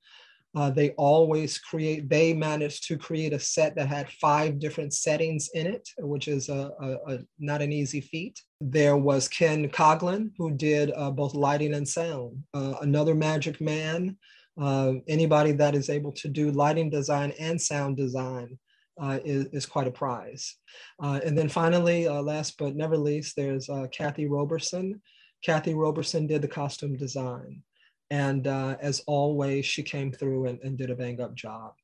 Uh, 0.56 0.70
they 0.70 0.90
always 0.90 1.58
create, 1.58 2.08
they 2.08 2.32
managed 2.32 2.88
to 2.88 2.96
create 2.96 3.32
a 3.32 3.38
set 3.38 3.76
that 3.76 3.86
had 3.86 4.10
five 4.12 4.58
different 4.58 4.94
settings 4.94 5.50
in 5.54 5.66
it, 5.66 5.86
which 5.98 6.26
is 6.26 6.48
a, 6.48 6.70
a, 6.80 7.14
a 7.14 7.18
not 7.38 7.60
an 7.60 7.70
easy 7.70 8.00
feat. 8.00 8.40
There 8.60 8.96
was 8.96 9.28
Ken 9.28 9.68
Coglin, 9.68 10.30
who 10.38 10.50
did 10.50 10.90
uh, 10.96 11.10
both 11.10 11.34
lighting 11.34 11.74
and 11.74 11.86
sound. 11.86 12.42
Uh, 12.54 12.74
another 12.80 13.14
magic 13.14 13.60
man, 13.60 14.16
uh, 14.60 14.94
anybody 15.06 15.52
that 15.52 15.74
is 15.74 15.90
able 15.90 16.12
to 16.12 16.28
do 16.28 16.50
lighting 16.50 16.88
design 16.88 17.32
and 17.38 17.60
sound 17.60 17.96
design 17.96 18.58
uh, 19.00 19.18
is, 19.24 19.46
is, 19.52 19.66
quite 19.66 19.86
a 19.86 19.92
prize. 19.92 20.56
Uh, 21.00 21.20
and 21.24 21.38
then 21.38 21.48
finally, 21.48 22.08
last 22.08 22.58
but 22.58 22.74
never 22.74 22.96
least, 22.96 23.36
there's 23.36 23.70
Kathy 23.92 24.26
Roberson. 24.26 25.00
Kathy 25.44 25.74
Roberson 25.74 26.26
did 26.26 26.42
the 26.42 26.48
costume 26.48 26.96
design. 26.96 27.62
And 28.10 28.46
uh, 28.46 28.76
as 28.80 29.00
always, 29.06 29.66
she 29.66 29.82
came 29.82 30.12
through 30.12 30.46
and, 30.46 30.58
and 30.62 30.78
did 30.78 30.90
a 30.90 30.94
bang 30.94 31.20
up 31.20 31.34
job. 31.34 31.74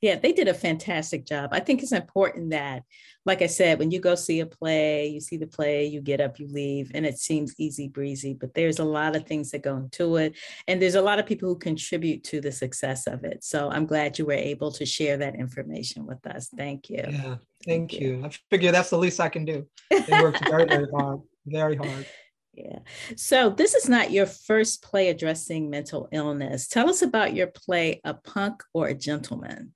Yeah, 0.00 0.16
they 0.16 0.32
did 0.32 0.48
a 0.48 0.54
fantastic 0.54 1.26
job. 1.26 1.50
I 1.52 1.60
think 1.60 1.82
it's 1.82 1.92
important 1.92 2.50
that, 2.50 2.82
like 3.26 3.42
I 3.42 3.46
said, 3.46 3.78
when 3.78 3.90
you 3.90 4.00
go 4.00 4.14
see 4.14 4.40
a 4.40 4.46
play, 4.46 5.08
you 5.08 5.20
see 5.20 5.36
the 5.36 5.46
play, 5.46 5.86
you 5.86 6.00
get 6.00 6.20
up, 6.20 6.38
you 6.38 6.46
leave, 6.46 6.90
and 6.94 7.06
it 7.06 7.18
seems 7.18 7.54
easy 7.58 7.88
breezy, 7.88 8.34
but 8.34 8.54
there's 8.54 8.78
a 8.78 8.84
lot 8.84 9.16
of 9.16 9.26
things 9.26 9.50
that 9.50 9.62
go 9.62 9.76
into 9.76 10.16
it. 10.16 10.36
And 10.68 10.80
there's 10.80 10.94
a 10.94 11.02
lot 11.02 11.18
of 11.18 11.26
people 11.26 11.48
who 11.48 11.58
contribute 11.58 12.22
to 12.24 12.40
the 12.40 12.52
success 12.52 13.06
of 13.06 13.24
it. 13.24 13.42
So 13.42 13.70
I'm 13.70 13.86
glad 13.86 14.18
you 14.18 14.26
were 14.26 14.32
able 14.32 14.70
to 14.72 14.86
share 14.86 15.16
that 15.16 15.34
information 15.34 16.06
with 16.06 16.24
us. 16.26 16.50
Thank 16.56 16.90
you. 16.90 17.02
Yeah, 17.08 17.20
thank, 17.20 17.40
thank 17.66 17.92
you. 17.94 18.18
you. 18.18 18.24
I 18.24 18.30
figure 18.50 18.72
that's 18.72 18.90
the 18.90 18.98
least 18.98 19.20
I 19.20 19.28
can 19.28 19.44
do. 19.44 19.66
They 19.90 20.20
worked 20.20 20.46
very, 20.46 20.66
very 20.66 20.88
hard, 20.94 21.20
very 21.46 21.76
hard. 21.76 22.06
Yeah. 22.56 22.78
So 23.16 23.50
this 23.50 23.74
is 23.74 23.88
not 23.88 24.10
your 24.10 24.26
first 24.26 24.82
play 24.82 25.08
addressing 25.08 25.70
mental 25.70 26.08
illness. 26.12 26.68
Tell 26.68 26.88
us 26.88 27.02
about 27.02 27.34
your 27.34 27.48
play, 27.48 28.00
A 28.04 28.14
Punk 28.14 28.62
or 28.72 28.88
a 28.88 28.94
Gentleman. 28.94 29.74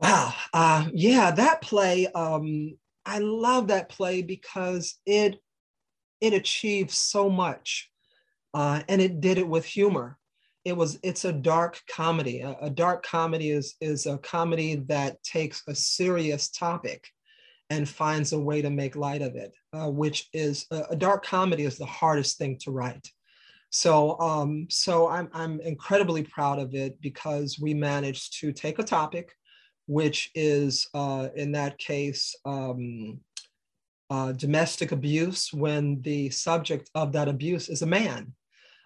Wow. 0.00 0.34
Uh, 0.52 0.88
yeah, 0.92 1.30
that 1.32 1.62
play, 1.62 2.06
um, 2.08 2.76
I 3.04 3.18
love 3.18 3.68
that 3.68 3.88
play 3.88 4.22
because 4.22 4.98
it 5.06 5.38
it 6.20 6.32
achieved 6.32 6.92
so 6.92 7.28
much 7.28 7.90
uh, 8.54 8.82
and 8.88 9.00
it 9.00 9.20
did 9.20 9.38
it 9.38 9.48
with 9.48 9.64
humor. 9.64 10.18
It 10.64 10.76
was 10.76 10.98
it's 11.02 11.24
a 11.24 11.32
dark 11.32 11.80
comedy. 11.90 12.40
A, 12.40 12.56
a 12.60 12.70
dark 12.70 13.04
comedy 13.04 13.50
is 13.50 13.74
is 13.80 14.06
a 14.06 14.18
comedy 14.18 14.76
that 14.86 15.22
takes 15.24 15.62
a 15.66 15.74
serious 15.74 16.50
topic 16.50 17.08
and 17.70 17.88
finds 17.88 18.32
a 18.32 18.38
way 18.38 18.62
to 18.62 18.70
make 18.70 18.94
light 18.94 19.22
of 19.22 19.34
it, 19.34 19.54
uh, 19.72 19.90
which 19.90 20.28
is 20.32 20.66
a, 20.70 20.84
a, 20.90 20.96
dark 20.96 21.24
comedy 21.24 21.64
is 21.64 21.78
the 21.78 21.86
hardest 21.86 22.38
thing 22.38 22.58
to 22.58 22.70
write. 22.70 23.08
So, 23.70 24.18
um, 24.20 24.66
so 24.68 25.08
I'm, 25.08 25.30
I'm 25.32 25.60
incredibly 25.60 26.22
proud 26.24 26.58
of 26.58 26.74
it 26.74 27.00
because 27.00 27.58
we 27.58 27.72
managed 27.72 28.38
to 28.40 28.52
take 28.52 28.78
a 28.78 28.84
topic, 28.84 29.32
which 29.86 30.30
is 30.34 30.88
uh, 30.92 31.28
in 31.34 31.52
that 31.52 31.78
case 31.78 32.36
um, 32.44 33.20
uh, 34.10 34.32
domestic 34.32 34.92
abuse, 34.92 35.50
when 35.54 36.02
the 36.02 36.28
subject 36.28 36.90
of 36.94 37.12
that 37.12 37.28
abuse 37.28 37.70
is 37.70 37.80
a 37.80 37.86
man. 37.86 38.34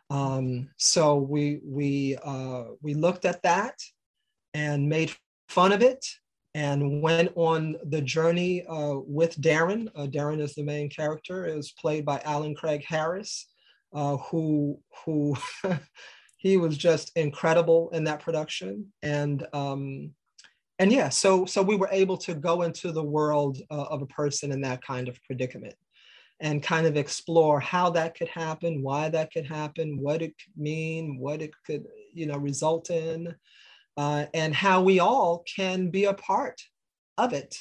Um, 0.09 0.69
so 0.77 1.17
we 1.17 1.59
we 1.65 2.17
uh, 2.25 2.65
we 2.81 2.95
looked 2.95 3.25
at 3.25 3.43
that 3.43 3.75
and 4.55 4.89
made 4.89 5.11
fun 5.49 5.73
of 5.73 5.83
it 5.83 6.07
and 6.57 7.03
went 7.03 7.31
on 7.37 7.77
the 7.91 8.01
journey 8.01 8.65
uh, 8.67 8.95
with 9.07 9.39
Darren. 9.43 9.89
Uh, 9.95 10.07
Darren 10.07 10.41
is 10.41 10.55
the 10.55 10.63
main 10.63 10.89
character. 10.89 11.47
It 11.47 11.55
was 11.55 11.73
played 11.73 12.07
by 12.07 12.19
Alan 12.25 12.55
Craig 12.55 12.83
Harris, 12.89 13.47
uh, 13.95 14.17
who 14.17 14.81
who 15.05 15.37
he 16.39 16.57
was 16.57 16.79
just 16.79 17.13
incredible 17.15 17.91
in 17.91 18.05
that 18.05 18.21
production. 18.21 18.91
And 19.03 19.47
um, 19.53 20.13
and 20.79 20.91
yeah, 20.91 21.11
so 21.11 21.45
so 21.45 21.61
we 21.61 21.77
were 21.77 21.91
able 21.93 22.17
to 22.19 22.35
go 22.35 22.63
into 22.63 22.91
the 22.91 23.05
world 23.05 23.59
uh, 23.71 23.89
of 23.91 24.01
a 24.01 24.07
person 24.07 24.51
in 24.51 24.63
that 24.63 24.83
kind 24.83 25.09
of 25.09 25.23
predicament. 25.25 25.75
and 26.41 26.63
kind 26.63 26.87
of 26.87 26.97
explore 26.97 27.61
how 27.61 27.91
that 27.91 28.15
could 28.17 28.29
happen, 28.29 28.83
why 28.83 29.11
that 29.11 29.31
could 29.33 29.47
happen, 29.47 29.99
what 30.07 30.21
it 30.23 30.35
could 30.41 30.57
mean, 30.57 31.19
what 31.19 31.41
it 31.41 31.53
could, 31.67 31.85
you 32.13 32.27
know, 32.27 32.39
result 32.39 32.91
in, 32.91 33.35
uh, 33.97 34.27
and 34.35 34.55
how 34.55 34.83
we 34.83 35.01
all 35.01 35.45
can 35.57 35.91
be 35.91 36.05
a 36.05 36.15
part 36.15 36.61
of 37.19 37.33
it 37.33 37.57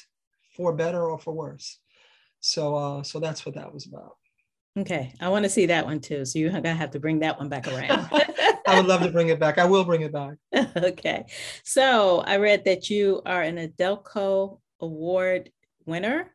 for 0.56 0.72
better 0.72 1.02
or 1.02 1.18
for 1.18 1.32
worse. 1.32 1.78
So, 2.40 2.74
uh, 2.74 3.02
so 3.02 3.20
that's 3.20 3.44
what 3.44 3.54
that 3.54 3.72
was 3.72 3.86
about. 3.86 4.16
Okay, 4.78 5.14
I 5.20 5.30
want 5.30 5.44
to 5.44 5.48
see 5.48 5.66
that 5.66 5.86
one 5.86 6.00
too. 6.00 6.26
So 6.26 6.38
you're 6.38 6.50
gonna 6.50 6.74
have 6.74 6.90
to 6.90 7.00
bring 7.00 7.20
that 7.20 7.38
one 7.38 7.48
back 7.48 7.66
around. 7.66 8.08
I 8.66 8.76
would 8.76 8.86
love 8.86 9.02
to 9.02 9.10
bring 9.10 9.28
it 9.28 9.40
back. 9.40 9.58
I 9.58 9.64
will 9.64 9.84
bring 9.84 10.02
it 10.02 10.12
back. 10.12 10.34
okay, 10.76 11.24
so 11.64 12.20
I 12.20 12.36
read 12.36 12.64
that 12.66 12.90
you 12.90 13.22
are 13.24 13.40
an 13.40 13.56
AUDELCO 13.56 14.60
Award 14.80 15.50
winner. 15.86 16.30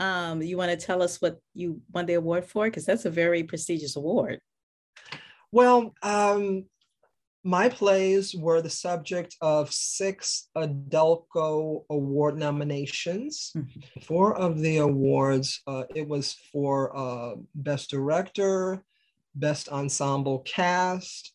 Um, 0.00 0.42
you 0.42 0.56
want 0.56 0.72
to 0.72 0.86
tell 0.86 1.00
us 1.00 1.22
what 1.22 1.40
you 1.54 1.80
won 1.92 2.06
the 2.06 2.14
award 2.14 2.46
for? 2.46 2.64
Because 2.64 2.86
that's 2.86 3.04
a 3.04 3.10
very 3.10 3.44
prestigious 3.44 3.94
award. 3.94 4.40
Well, 5.52 5.94
um, 6.02 6.64
my 7.44 7.68
plays 7.68 8.34
were 8.34 8.62
the 8.62 8.70
subject 8.70 9.36
of 9.42 9.70
six 9.70 10.48
AUDELCO 10.56 11.84
Award 11.90 12.38
nominations. 12.38 13.52
Mm-hmm. 13.54 14.00
Four 14.00 14.34
of 14.36 14.60
the 14.60 14.78
awards, 14.78 15.60
uh, 15.66 15.84
it 15.94 16.08
was 16.08 16.32
for 16.50 16.96
uh, 16.96 17.34
Best 17.54 17.90
Director, 17.90 18.82
Best 19.34 19.68
Ensemble 19.68 20.38
Cast, 20.40 21.34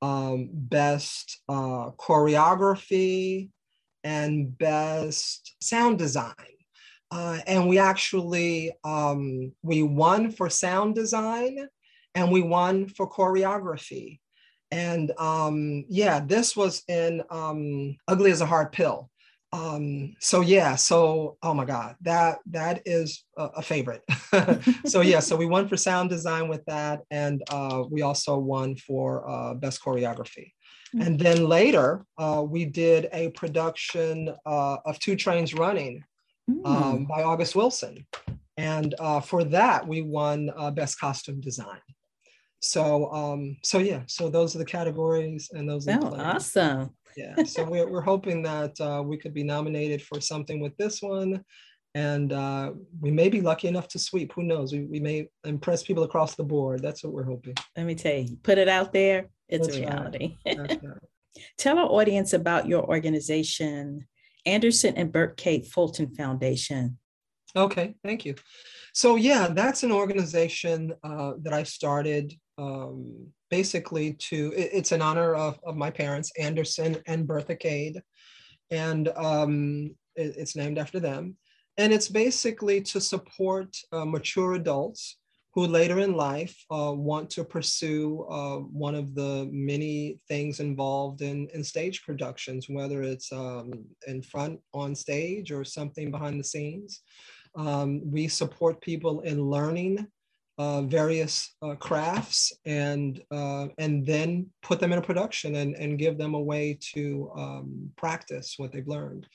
um, 0.00 0.48
Best 0.52 1.42
uh, 1.50 1.90
Choreography, 1.98 3.50
and 4.04 4.56
Best 4.56 5.54
Sound 5.60 5.98
Design. 5.98 6.34
Uh, 7.10 7.40
and 7.46 7.68
we 7.68 7.78
actually 7.78 8.72
um, 8.84 9.52
we 9.62 9.82
won 9.82 10.30
for 10.30 10.48
sound 10.48 10.94
design 10.94 11.68
and 12.14 12.32
we 12.32 12.40
won 12.40 12.88
for 12.88 13.06
choreography 13.06 14.18
and 14.72 15.12
um, 15.18 15.84
yeah, 15.88 16.18
this 16.18 16.56
was 16.56 16.82
in 16.88 17.22
um, 17.30 17.96
Ugly 18.08 18.30
as 18.32 18.40
a 18.40 18.46
Hard 18.46 18.72
Pill. 18.72 19.10
Um, 19.52 20.16
so 20.18 20.40
yeah, 20.40 20.76
so 20.76 21.36
oh 21.42 21.52
my 21.52 21.66
God, 21.66 21.94
that 22.00 22.38
that 22.46 22.80
is 22.86 23.24
a, 23.36 23.44
a 23.56 23.62
favorite. 23.62 24.02
so 24.86 25.02
yeah, 25.02 25.20
so 25.20 25.36
we 25.36 25.44
won 25.44 25.68
for 25.68 25.76
sound 25.76 26.08
design 26.08 26.48
with 26.48 26.64
that, 26.64 27.02
and 27.10 27.42
uh, 27.50 27.84
we 27.90 28.00
also 28.00 28.38
won 28.38 28.74
for 28.76 29.28
uh, 29.28 29.52
best 29.52 29.82
choreography. 29.84 30.52
Mm-hmm. 30.94 31.02
And 31.02 31.20
then 31.20 31.46
later, 31.46 32.06
uh, 32.16 32.42
we 32.46 32.64
did 32.64 33.08
a 33.12 33.28
production 33.30 34.34
uh, 34.46 34.76
of 34.86 34.98
Two 35.00 35.16
Trains 35.16 35.52
Running 35.52 36.02
mm-hmm. 36.50 37.04
by 37.04 37.22
August 37.22 37.54
Wilson. 37.54 38.06
And 38.56 38.94
uh, 38.98 39.20
for 39.20 39.44
that, 39.44 39.86
we 39.86 40.02
won 40.02 40.50
uh, 40.56 40.70
Best 40.70 40.98
Costume 41.00 41.40
Design. 41.40 41.80
So 42.62 43.12
um, 43.12 43.56
so 43.62 43.78
yeah, 43.78 44.02
so 44.06 44.30
those 44.30 44.54
are 44.54 44.58
the 44.58 44.64
categories 44.64 45.50
and 45.52 45.68
those 45.68 45.86
are 45.88 45.98
oh, 46.00 46.14
awesome. 46.16 46.90
Yeah. 47.16 47.42
So 47.44 47.64
we're 47.64 47.88
we're 47.88 48.00
hoping 48.00 48.42
that 48.44 48.80
uh, 48.80 49.02
we 49.04 49.18
could 49.18 49.34
be 49.34 49.42
nominated 49.42 50.00
for 50.00 50.20
something 50.20 50.60
with 50.60 50.76
this 50.76 51.02
one. 51.02 51.44
And 51.94 52.32
uh, 52.32 52.72
we 53.00 53.10
may 53.10 53.28
be 53.28 53.42
lucky 53.42 53.68
enough 53.68 53.86
to 53.88 53.98
sweep. 53.98 54.32
Who 54.32 54.44
knows? 54.44 54.72
We, 54.72 54.84
we 54.84 54.98
may 54.98 55.28
impress 55.44 55.82
people 55.82 56.04
across 56.04 56.36
the 56.36 56.44
board. 56.44 56.80
That's 56.82 57.04
what 57.04 57.12
we're 57.12 57.24
hoping. 57.24 57.54
Let 57.76 57.84
me 57.84 57.94
tell 57.94 58.14
you, 58.14 58.38
put 58.42 58.56
it 58.56 58.68
out 58.68 58.94
there. 58.94 59.26
It's 59.48 59.66
That's 59.66 59.78
a 59.78 59.80
reality. 59.80 60.38
Right. 60.46 60.80
Tell 61.56 61.78
our 61.78 61.86
audience 61.86 62.34
about 62.34 62.68
your 62.68 62.84
organization, 62.84 64.06
Anderson 64.44 64.94
and 64.96 65.10
Bertha 65.10 65.34
Cade 65.34 65.66
Fulton 65.66 66.14
Foundation. 66.14 66.98
Okay, 67.56 67.94
thank 68.04 68.24
you. 68.24 68.34
So 68.92 69.16
yeah, 69.16 69.48
that's 69.48 69.82
an 69.82 69.92
organization 69.92 70.92
uh, 71.02 71.32
that 71.42 71.52
I 71.54 71.62
started 71.62 72.34
um, 72.58 73.26
basically 73.50 74.14
to, 74.14 74.52
it, 74.56 74.70
it's 74.72 74.92
in 74.92 75.02
honor 75.02 75.34
of, 75.34 75.58
of 75.64 75.76
my 75.76 75.90
parents, 75.90 76.32
Anderson 76.38 76.96
and 77.06 77.26
Bertha 77.26 77.56
Cade. 77.56 78.02
And 78.70 79.08
um, 79.16 79.94
it, 80.16 80.34
it's 80.36 80.56
named 80.56 80.78
after 80.78 81.00
them. 81.00 81.36
And 81.78 81.92
it's 81.92 82.08
basically 82.08 82.82
to 82.82 83.00
support 83.00 83.76
uh, 83.92 84.04
mature 84.04 84.54
adults 84.54 85.18
who 85.54 85.66
later 85.66 85.98
in 85.98 86.14
life 86.14 86.56
uh, 86.70 86.92
want 86.94 87.28
to 87.28 87.44
pursue 87.44 88.26
uh, 88.30 88.56
one 88.56 88.94
of 88.94 89.14
the 89.14 89.48
many 89.52 90.18
things 90.26 90.60
involved 90.60 91.20
in, 91.20 91.46
in 91.52 91.62
stage 91.62 92.02
productions, 92.04 92.66
whether 92.70 93.02
it's 93.02 93.30
um, 93.32 93.70
in 94.06 94.22
front 94.22 94.58
on 94.72 94.94
stage 94.94 95.52
or 95.52 95.62
something 95.62 96.10
behind 96.10 96.40
the 96.40 96.44
scenes. 96.44 97.02
Um, 97.54 98.00
we 98.10 98.28
support 98.28 98.80
people 98.80 99.20
in 99.20 99.42
learning 99.42 100.06
uh, 100.58 100.82
various 100.82 101.54
uh, 101.62 101.74
crafts 101.76 102.52
and 102.66 103.22
uh, 103.30 103.68
and 103.78 104.06
then 104.06 104.46
put 104.62 104.80
them 104.80 104.92
in 104.92 104.98
a 104.98 105.02
production 105.02 105.56
and, 105.56 105.74
and 105.76 105.98
give 105.98 106.18
them 106.18 106.34
a 106.34 106.40
way 106.40 106.78
to 106.94 107.30
um, 107.36 107.90
practice 107.96 108.54
what 108.58 108.72
they've 108.72 108.86
learned. 108.86 109.26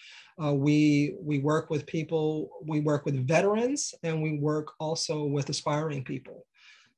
Uh, 0.43 0.53
we 0.53 1.15
we 1.19 1.39
work 1.39 1.69
with 1.69 1.85
people, 1.87 2.49
we 2.63 2.79
work 2.81 3.05
with 3.05 3.27
veterans, 3.27 3.93
and 4.03 4.21
we 4.21 4.37
work 4.37 4.73
also 4.79 5.25
with 5.25 5.49
aspiring 5.49 6.03
people. 6.03 6.45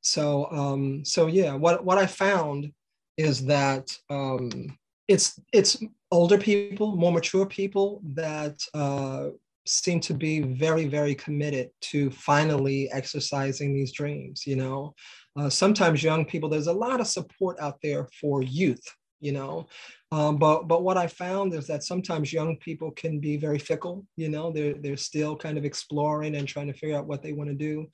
So 0.01 0.51
um, 0.51 1.05
so 1.05 1.27
yeah, 1.27 1.53
what 1.53 1.86
what 1.86 1.97
I 1.97 2.05
found 2.05 2.71
is 3.17 3.45
that 3.45 3.89
um, 4.10 4.77
it's 5.08 5.39
it's 5.53 5.82
older 6.12 6.38
people, 6.38 6.95
more 6.95 7.12
mature 7.12 7.45
people 7.45 8.01
that 8.13 8.60
uh, 8.73 9.29
seem 9.69 9.99
to 10.01 10.13
be 10.13 10.41
very, 10.41 10.86
very 10.88 11.15
committed 11.15 11.69
to 11.82 12.10
finally 12.12 12.91
exercising 12.91 13.73
these 13.73 13.91
dreams. 13.91 14.45
You 14.45 14.55
know, 14.58 14.95
uh, 15.38 15.49
sometimes 15.49 16.03
young 16.03 16.25
people, 16.25 16.49
there's 16.49 16.67
a 16.67 16.73
lot 16.73 16.99
of 16.99 17.08
support 17.08 17.60
out 17.60 17.77
there 17.82 18.08
for 18.19 18.41
youth. 18.41 18.84
You 19.21 19.34
know, 19.34 19.67
um, 20.12 20.38
but 20.38 20.67
but 20.67 20.84
what 20.84 20.95
I 20.95 21.08
found 21.08 21.53
is 21.53 21.67
that 21.67 21.84
sometimes 21.84 22.32
young 22.32 22.55
people 22.58 22.91
can 22.91 23.19
be 23.19 23.36
very 23.36 23.60
fickle. 23.60 24.05
You 24.15 24.29
know, 24.29 24.51
they're 24.51 24.75
they're 24.75 24.97
still 24.97 25.36
kind 25.36 25.58
of 25.58 25.65
exploring 25.65 26.36
and 26.36 26.47
trying 26.47 26.67
to 26.67 26.73
figure 26.73 26.97
out 26.97 27.08
what 27.08 27.21
they 27.21 27.34
want 27.34 27.49
to 27.49 27.55
do. 27.55 27.88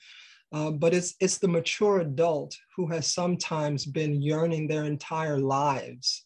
Uh, 0.53 0.71
but 0.71 0.93
it's 0.93 1.15
it's 1.19 1.39
the 1.39 1.47
mature 1.47 2.01
adult 2.01 2.55
who 2.75 2.87
has 2.87 3.11
sometimes 3.11 3.85
been 3.85 4.21
yearning 4.21 4.67
their 4.67 4.85
entire 4.85 5.39
lives 5.39 6.25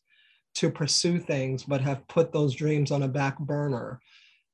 to 0.55 0.69
pursue 0.69 1.17
things, 1.17 1.63
but 1.63 1.81
have 1.81 2.07
put 2.07 2.33
those 2.33 2.53
dreams 2.53 2.91
on 2.91 3.03
a 3.03 3.07
back 3.07 3.39
burner 3.39 3.99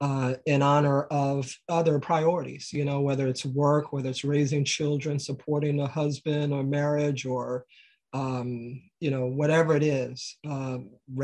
uh, 0.02 0.34
in 0.46 0.62
honor 0.62 1.04
of 1.04 1.58
other 1.70 2.00
priorities, 2.00 2.72
you 2.74 2.84
know, 2.84 3.02
whether 3.02 3.28
it's 3.28 3.46
work, 3.46 3.94
whether 3.94 4.10
it's 4.10 4.26
raising 4.26 4.66
children, 4.66 5.18
supporting 5.18 5.80
a 5.80 5.88
husband 5.88 6.54
or 6.54 6.64
marriage, 6.64 7.26
or, 7.26 7.66
um, 8.14 8.82
you 9.00 9.10
know, 9.10 9.26
whatever 9.26 9.76
it 9.76 9.84
is, 9.84 10.38
uh, 10.50 10.78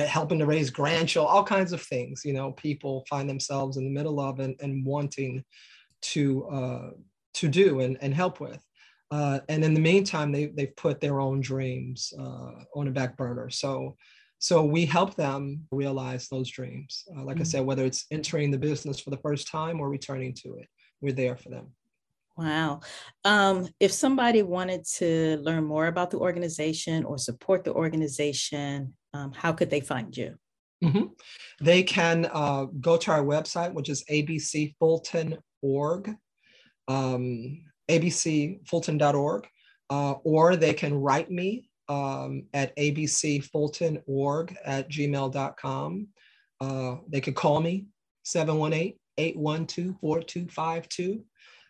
helping 0.08 0.40
to 0.40 0.46
raise 0.46 0.70
grandchildren, 0.70 1.34
all 1.34 1.44
kinds 1.44 1.74
of 1.74 1.82
things, 1.82 2.22
you 2.24 2.34
know, 2.34 2.54
people 2.54 3.06
find 3.10 3.30
themselves 3.30 3.78
in 3.78 3.84
the 3.84 3.90
middle 3.90 4.20
of 4.20 4.40
and, 4.40 4.56
and 4.62 4.86
wanting 4.86 5.44
to, 6.02 6.46
uh, 6.48 6.90
to 7.34 7.48
do 7.50 7.82
and, 7.82 7.98
and 8.02 8.14
help 8.14 8.40
with. 8.40 8.66
Uh, 9.12 9.40
and 9.50 9.64
in 9.66 9.74
the 9.74 9.80
meantime, 9.82 10.32
they, 10.32 10.46
they've 10.46 10.76
put 10.78 11.02
their 11.02 11.20
own 11.20 11.42
dreams 11.42 12.14
uh, 12.18 12.52
on 12.76 12.88
a 12.88 12.92
back 12.92 13.18
burner. 13.18 13.50
So 13.50 13.98
so 14.42 14.66
we 14.66 14.86
help 14.88 15.14
them 15.14 15.68
realize 15.72 16.28
those 16.28 16.50
dreams. 16.50 17.04
Uh, 17.16 17.24
like 17.24 17.36
mm-hmm. 17.36 17.42
I 17.42 17.46
said, 17.46 17.64
whether 17.64 17.86
it's 17.86 18.08
entering 18.10 18.50
the 18.50 18.58
business 18.58 19.00
for 19.00 19.12
the 19.12 19.18
first 19.18 19.48
time 19.48 19.80
or 19.80 19.88
returning 19.88 20.34
to 20.42 20.56
it, 20.56 20.68
we're 21.00 21.14
there 21.14 21.38
for 21.38 21.50
them. 21.50 21.68
Wow. 22.36 22.80
Um, 23.24 23.70
if 23.80 23.92
somebody 23.92 24.42
wanted 24.42 24.84
to 24.96 25.38
learn 25.44 25.64
more 25.64 25.86
about 25.86 26.10
the 26.10 26.18
organization 26.18 27.06
or 27.06 27.20
support 27.20 27.64
the 27.64 27.74
organization, 27.74 28.96
um, 29.14 29.32
how 29.32 29.52
could 29.52 29.70
they 29.70 29.82
find 29.82 30.18
you? 30.18 30.34
Mm-hmm. 30.84 31.06
They 31.64 31.84
can 31.84 32.28
uh, 32.34 32.66
go 32.80 32.98
to 32.98 33.12
our 33.12 33.24
website, 33.24 33.74
which 33.74 33.90
is 33.90 34.04
abcfulton.org, 34.10 36.16
um, 36.88 37.62
abcfulton.org, 37.88 39.48
uh, 39.92 40.14
or 40.24 40.56
they 40.56 40.74
can 40.74 40.96
write 40.96 41.30
me 41.30 41.70
um, 41.92 42.44
at 42.54 42.76
abcfulton.org 42.78 44.56
at 44.64 44.90
gmail.com. 44.90 46.08
Uh, 46.62 46.96
they 47.10 47.20
could 47.20 47.36
call 47.36 47.60
me 47.60 47.88
718 48.24 48.94
812 49.18 50.00
4252 50.00 51.24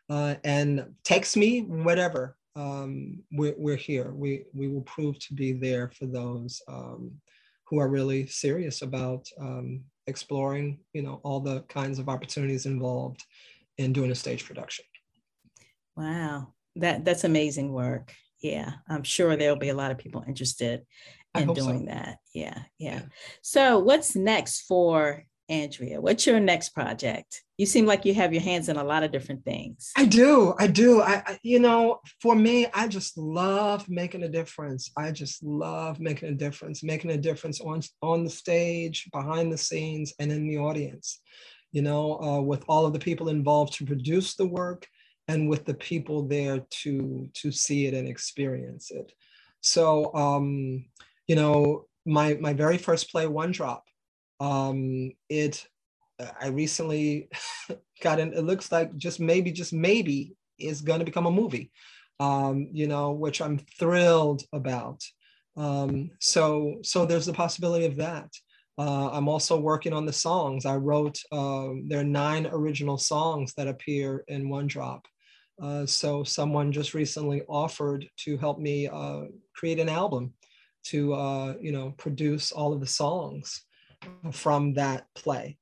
uh, 0.09 0.35
and 0.43 0.85
text 1.03 1.35
me, 1.35 1.61
whatever. 1.61 2.35
Um, 2.55 3.23
we're, 3.31 3.55
we're 3.57 3.77
here. 3.77 4.11
We, 4.11 4.43
we 4.53 4.67
will 4.67 4.81
prove 4.81 5.17
to 5.19 5.33
be 5.33 5.53
there 5.53 5.89
for 5.97 6.05
those 6.05 6.61
um, 6.67 7.13
who 7.65 7.79
are 7.79 7.87
really 7.87 8.27
serious 8.27 8.83
about 8.83 9.25
um, 9.39 9.81
exploring, 10.05 10.81
you 10.93 11.01
know, 11.01 11.19
all 11.23 11.39
the 11.39 11.61
kinds 11.61 11.97
of 11.97 12.09
opportunities 12.09 12.67
involved 12.67 13.23
in 13.79 13.91
doing 13.91 14.11
a 14.11 14.15
stage 14.15 14.45
production. 14.45 14.85
Wow, 15.95 16.53
that 16.75 17.05
that's 17.05 17.23
amazing 17.23 17.71
work 17.71 18.13
yeah 18.41 18.73
i'm 18.89 19.03
sure 19.03 19.35
there'll 19.35 19.55
be 19.55 19.69
a 19.69 19.75
lot 19.75 19.91
of 19.91 19.97
people 19.97 20.23
interested 20.27 20.81
in 21.35 21.53
doing 21.53 21.85
so. 21.87 21.93
that 21.93 22.17
yeah, 22.33 22.59
yeah, 22.77 22.95
yeah 22.95 23.01
so 23.41 23.79
what's 23.79 24.15
next 24.15 24.61
for 24.61 25.25
Andrea, 25.51 25.99
what's 25.99 26.25
your 26.25 26.39
next 26.39 26.69
project? 26.69 27.43
You 27.57 27.65
seem 27.65 27.85
like 27.85 28.05
you 28.05 28.13
have 28.13 28.31
your 28.31 28.41
hands 28.41 28.69
in 28.69 28.77
a 28.77 28.83
lot 28.85 29.03
of 29.03 29.11
different 29.11 29.43
things. 29.43 29.91
I 29.97 30.05
do. 30.05 30.55
I 30.57 30.67
do. 30.67 31.01
I, 31.01 31.21
I, 31.27 31.39
you 31.43 31.59
know, 31.59 31.99
for 32.21 32.35
me, 32.35 32.67
I 32.73 32.87
just 32.87 33.17
love 33.17 33.87
making 33.89 34.23
a 34.23 34.29
difference. 34.29 34.89
I 34.97 35.11
just 35.11 35.43
love 35.43 35.99
making 35.99 36.29
a 36.29 36.33
difference, 36.33 36.83
making 36.83 37.11
a 37.11 37.17
difference 37.17 37.59
on 37.59 37.81
on 38.01 38.23
the 38.23 38.29
stage, 38.29 39.09
behind 39.11 39.51
the 39.51 39.57
scenes, 39.57 40.13
and 40.19 40.31
in 40.31 40.47
the 40.47 40.57
audience. 40.57 41.19
You 41.73 41.81
know, 41.81 42.21
uh, 42.21 42.41
with 42.41 42.63
all 42.69 42.85
of 42.85 42.93
the 42.93 42.99
people 42.99 43.27
involved 43.27 43.73
to 43.73 43.85
produce 43.85 44.35
the 44.35 44.47
work, 44.47 44.87
and 45.31 45.47
with 45.47 45.63
the 45.65 45.73
people 45.73 46.27
there 46.27 46.59
to 46.81 47.29
to 47.33 47.51
see 47.51 47.87
it 47.87 47.93
and 47.93 48.07
experience 48.07 48.91
it. 48.91 49.13
So, 49.61 50.13
um, 50.13 50.85
you 51.27 51.35
know, 51.35 51.85
my 52.05 52.33
my 52.35 52.53
very 52.53 52.77
first 52.77 53.11
play, 53.11 53.27
One 53.27 53.51
Drop, 53.51 53.83
um, 54.39 55.11
it 55.29 55.65
I 56.39 56.47
recently 56.47 57.29
got 58.01 58.19
in. 58.19 58.33
It 58.33 58.43
looks 58.43 58.71
like 58.71 58.95
just 58.97 59.19
maybe, 59.19 59.51
just 59.51 59.73
maybe, 59.73 60.35
is 60.59 60.81
going 60.81 60.99
to 60.99 61.05
become 61.05 61.25
a 61.25 61.31
movie. 61.31 61.71
Um, 62.19 62.67
you 62.71 62.87
know, 62.87 63.11
which 63.11 63.41
I'm 63.41 63.57
thrilled 63.79 64.43
about. 64.53 65.01
Um, 65.57 66.11
so 66.19 66.77
so 66.83 67.05
there's 67.05 67.25
the 67.25 67.33
possibility 67.33 67.85
of 67.85 67.95
that. 67.97 68.29
Uh, 68.77 69.09
I'm 69.11 69.27
also 69.27 69.59
working 69.59 69.93
on 69.93 70.05
the 70.05 70.13
songs. 70.13 70.65
I 70.65 70.75
wrote 70.75 71.17
um, 71.31 71.85
there 71.87 71.99
are 71.99 72.03
nine 72.25 72.47
original 72.51 72.97
songs 72.97 73.53
that 73.55 73.67
appear 73.67 74.23
in 74.27 74.49
One 74.49 74.67
Drop. 74.67 75.05
Uh, 75.61 75.85
so 75.85 76.23
someone 76.23 76.71
just 76.71 76.93
recently 76.93 77.43
offered 77.47 78.09
to 78.17 78.35
help 78.37 78.59
me 78.59 78.87
uh, 78.87 79.25
create 79.55 79.79
an 79.79 79.89
album 79.89 80.33
to 80.83 81.13
uh, 81.13 81.53
you 81.61 81.71
know 81.71 81.91
produce 81.97 82.51
all 82.51 82.73
of 82.73 82.79
the 82.79 82.87
songs 82.87 83.63
from 84.31 84.73
that 84.73 85.05
play. 85.13 85.57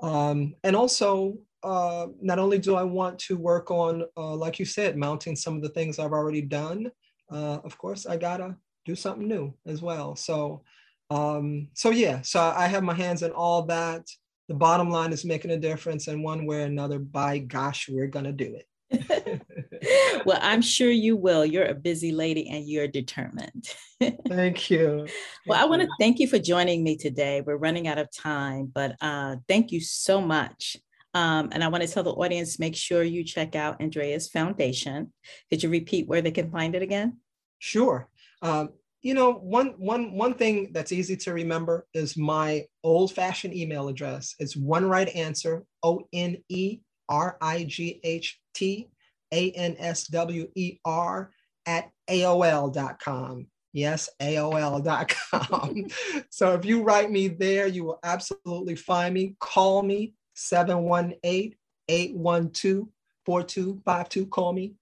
Um, 0.00 0.54
and 0.64 0.74
also, 0.74 1.36
uh, 1.62 2.06
not 2.20 2.38
only 2.38 2.58
do 2.58 2.74
I 2.74 2.82
want 2.82 3.18
to 3.20 3.36
work 3.36 3.70
on, 3.70 4.04
uh, 4.16 4.34
like 4.34 4.58
you 4.58 4.64
said, 4.64 4.96
mounting 4.96 5.36
some 5.36 5.54
of 5.54 5.62
the 5.62 5.68
things 5.68 5.98
I've 5.98 6.12
already 6.12 6.42
done, 6.42 6.90
of 7.30 7.76
course, 7.78 8.06
I 8.06 8.16
gotta 8.16 8.56
do 8.84 8.94
something 8.96 9.28
new 9.28 9.54
as 9.66 9.82
well. 9.82 10.16
So, 10.16 10.62
um, 11.10 11.68
so 11.74 11.90
yeah, 11.90 12.22
so 12.22 12.40
I 12.40 12.66
have 12.66 12.82
my 12.82 12.94
hands 12.94 13.22
in 13.22 13.30
all 13.30 13.62
that. 13.66 14.06
The 14.48 14.54
bottom 14.54 14.90
line 14.90 15.12
is 15.12 15.24
making 15.24 15.50
a 15.50 15.58
difference, 15.58 16.08
and 16.08 16.24
one 16.24 16.46
way 16.46 16.62
or 16.62 16.66
another, 16.66 16.98
by 16.98 17.38
gosh, 17.38 17.88
we're 17.88 18.06
gonna 18.06 18.32
do 18.32 18.54
it. 18.56 18.66
well, 20.24 20.38
I'm 20.40 20.62
sure 20.62 20.90
you 20.90 21.16
will. 21.16 21.44
You're 21.44 21.66
a 21.66 21.74
busy 21.74 22.12
lady 22.12 22.48
and 22.48 22.66
you're 22.66 22.88
determined. 22.88 23.68
thank 24.28 24.70
you. 24.70 24.98
Thank 25.06 25.10
well, 25.46 25.62
I 25.62 25.68
want 25.68 25.82
to 25.82 25.88
thank 25.98 26.18
you 26.18 26.26
for 26.28 26.38
joining 26.38 26.82
me 26.82 26.96
today. 26.96 27.40
We're 27.40 27.56
running 27.56 27.88
out 27.88 27.98
of 27.98 28.08
time, 28.12 28.70
but 28.72 28.96
uh, 29.00 29.36
thank 29.48 29.72
you 29.72 29.80
so 29.80 30.20
much. 30.20 30.76
Um, 31.14 31.50
and 31.52 31.62
I 31.62 31.68
want 31.68 31.82
to 31.82 31.88
tell 31.88 32.02
the 32.02 32.12
audience 32.12 32.58
make 32.58 32.74
sure 32.74 33.02
you 33.02 33.22
check 33.24 33.54
out 33.54 33.80
Andrea's 33.80 34.28
Foundation. 34.28 35.12
Could 35.50 35.62
you 35.62 35.68
repeat 35.68 36.08
where 36.08 36.22
they 36.22 36.30
can 36.30 36.50
find 36.50 36.74
it 36.74 36.82
again? 36.82 37.18
Sure. 37.58 38.08
Um, 38.40 38.70
you 39.02 39.14
know, 39.14 39.32
one 39.32 39.74
one 39.78 40.12
one 40.12 40.34
thing 40.34 40.70
that's 40.72 40.92
easy 40.92 41.16
to 41.16 41.32
remember 41.32 41.86
is 41.92 42.16
my 42.16 42.64
old-fashioned 42.84 43.54
email 43.54 43.88
address. 43.88 44.34
It's 44.38 44.56
one 44.56 44.88
right 44.88 45.08
answer, 45.08 45.64
O 45.82 46.02
N 46.12 46.36
E 46.48 46.80
R 47.08 47.36
I 47.40 47.64
G 47.64 48.00
H 48.02 48.40
T 48.54 48.88
A 49.32 49.50
N 49.52 49.76
S 49.78 50.06
W 50.08 50.48
E 50.54 50.78
R 50.84 51.30
at 51.66 51.90
AOL.com. 52.08 53.46
Yes, 53.72 54.10
AOL.com. 54.20 55.86
so 56.30 56.54
if 56.54 56.64
you 56.64 56.82
write 56.82 57.10
me 57.10 57.28
there, 57.28 57.66
you 57.66 57.84
will 57.84 57.98
absolutely 58.02 58.76
find 58.76 59.14
me. 59.14 59.34
Call 59.40 59.82
me 59.82 60.14
718 60.34 61.54
812 61.88 62.88
4252. 63.24 64.26
Call 64.26 64.52
me. 64.52 64.74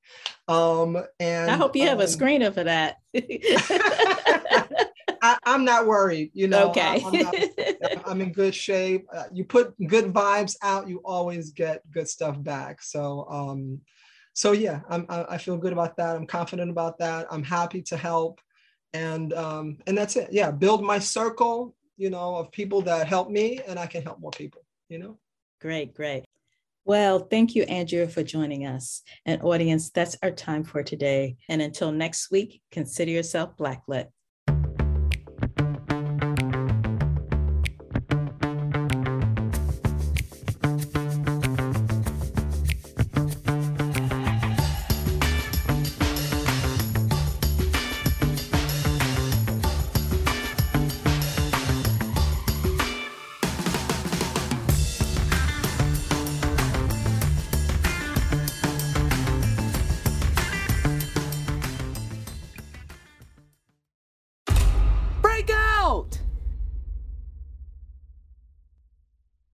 Um, 0.48 0.98
and 1.18 1.50
I 1.50 1.56
hope 1.56 1.76
you 1.76 1.86
have 1.86 1.98
um, 1.98 2.04
a 2.04 2.06
screener 2.06 2.52
for 2.52 2.64
that. 2.64 2.96
I, 5.22 5.38
am 5.44 5.64
not 5.64 5.86
worried. 5.86 6.30
You 6.32 6.48
know, 6.48 6.70
okay. 6.70 7.02
I, 7.04 7.69
I'm 8.10 8.20
in 8.20 8.32
good 8.32 8.54
shape. 8.54 9.06
Uh, 9.14 9.24
you 9.32 9.44
put 9.44 9.74
good 9.86 10.12
vibes 10.12 10.56
out, 10.62 10.88
you 10.88 11.00
always 11.04 11.52
get 11.52 11.88
good 11.90 12.08
stuff 12.08 12.42
back. 12.42 12.82
So, 12.82 13.26
um, 13.30 13.80
so 14.32 14.52
yeah, 14.52 14.80
I'm, 14.88 15.06
I, 15.08 15.24
I 15.30 15.38
feel 15.38 15.56
good 15.56 15.72
about 15.72 15.96
that. 15.98 16.16
I'm 16.16 16.26
confident 16.26 16.70
about 16.70 16.98
that. 16.98 17.26
I'm 17.30 17.44
happy 17.44 17.82
to 17.82 17.96
help, 17.96 18.40
and 18.92 19.32
um, 19.32 19.78
and 19.86 19.96
that's 19.96 20.16
it. 20.16 20.28
Yeah, 20.32 20.50
build 20.50 20.82
my 20.82 20.98
circle, 20.98 21.74
you 21.96 22.10
know, 22.10 22.36
of 22.36 22.50
people 22.50 22.82
that 22.82 23.06
help 23.06 23.30
me, 23.30 23.60
and 23.66 23.78
I 23.78 23.86
can 23.86 24.02
help 24.02 24.20
more 24.20 24.32
people. 24.32 24.62
You 24.88 24.98
know. 24.98 25.18
Great, 25.60 25.94
great. 25.94 26.24
Well, 26.84 27.20
thank 27.20 27.54
you, 27.54 27.62
Andrea, 27.64 28.08
for 28.08 28.22
joining 28.22 28.66
us. 28.66 29.02
And 29.26 29.42
audience, 29.42 29.90
that's 29.90 30.16
our 30.22 30.30
time 30.30 30.64
for 30.64 30.82
today. 30.82 31.36
And 31.48 31.60
until 31.60 31.92
next 31.92 32.30
week, 32.30 32.62
consider 32.72 33.10
yourself 33.10 33.56
Blacklit. 33.56 34.06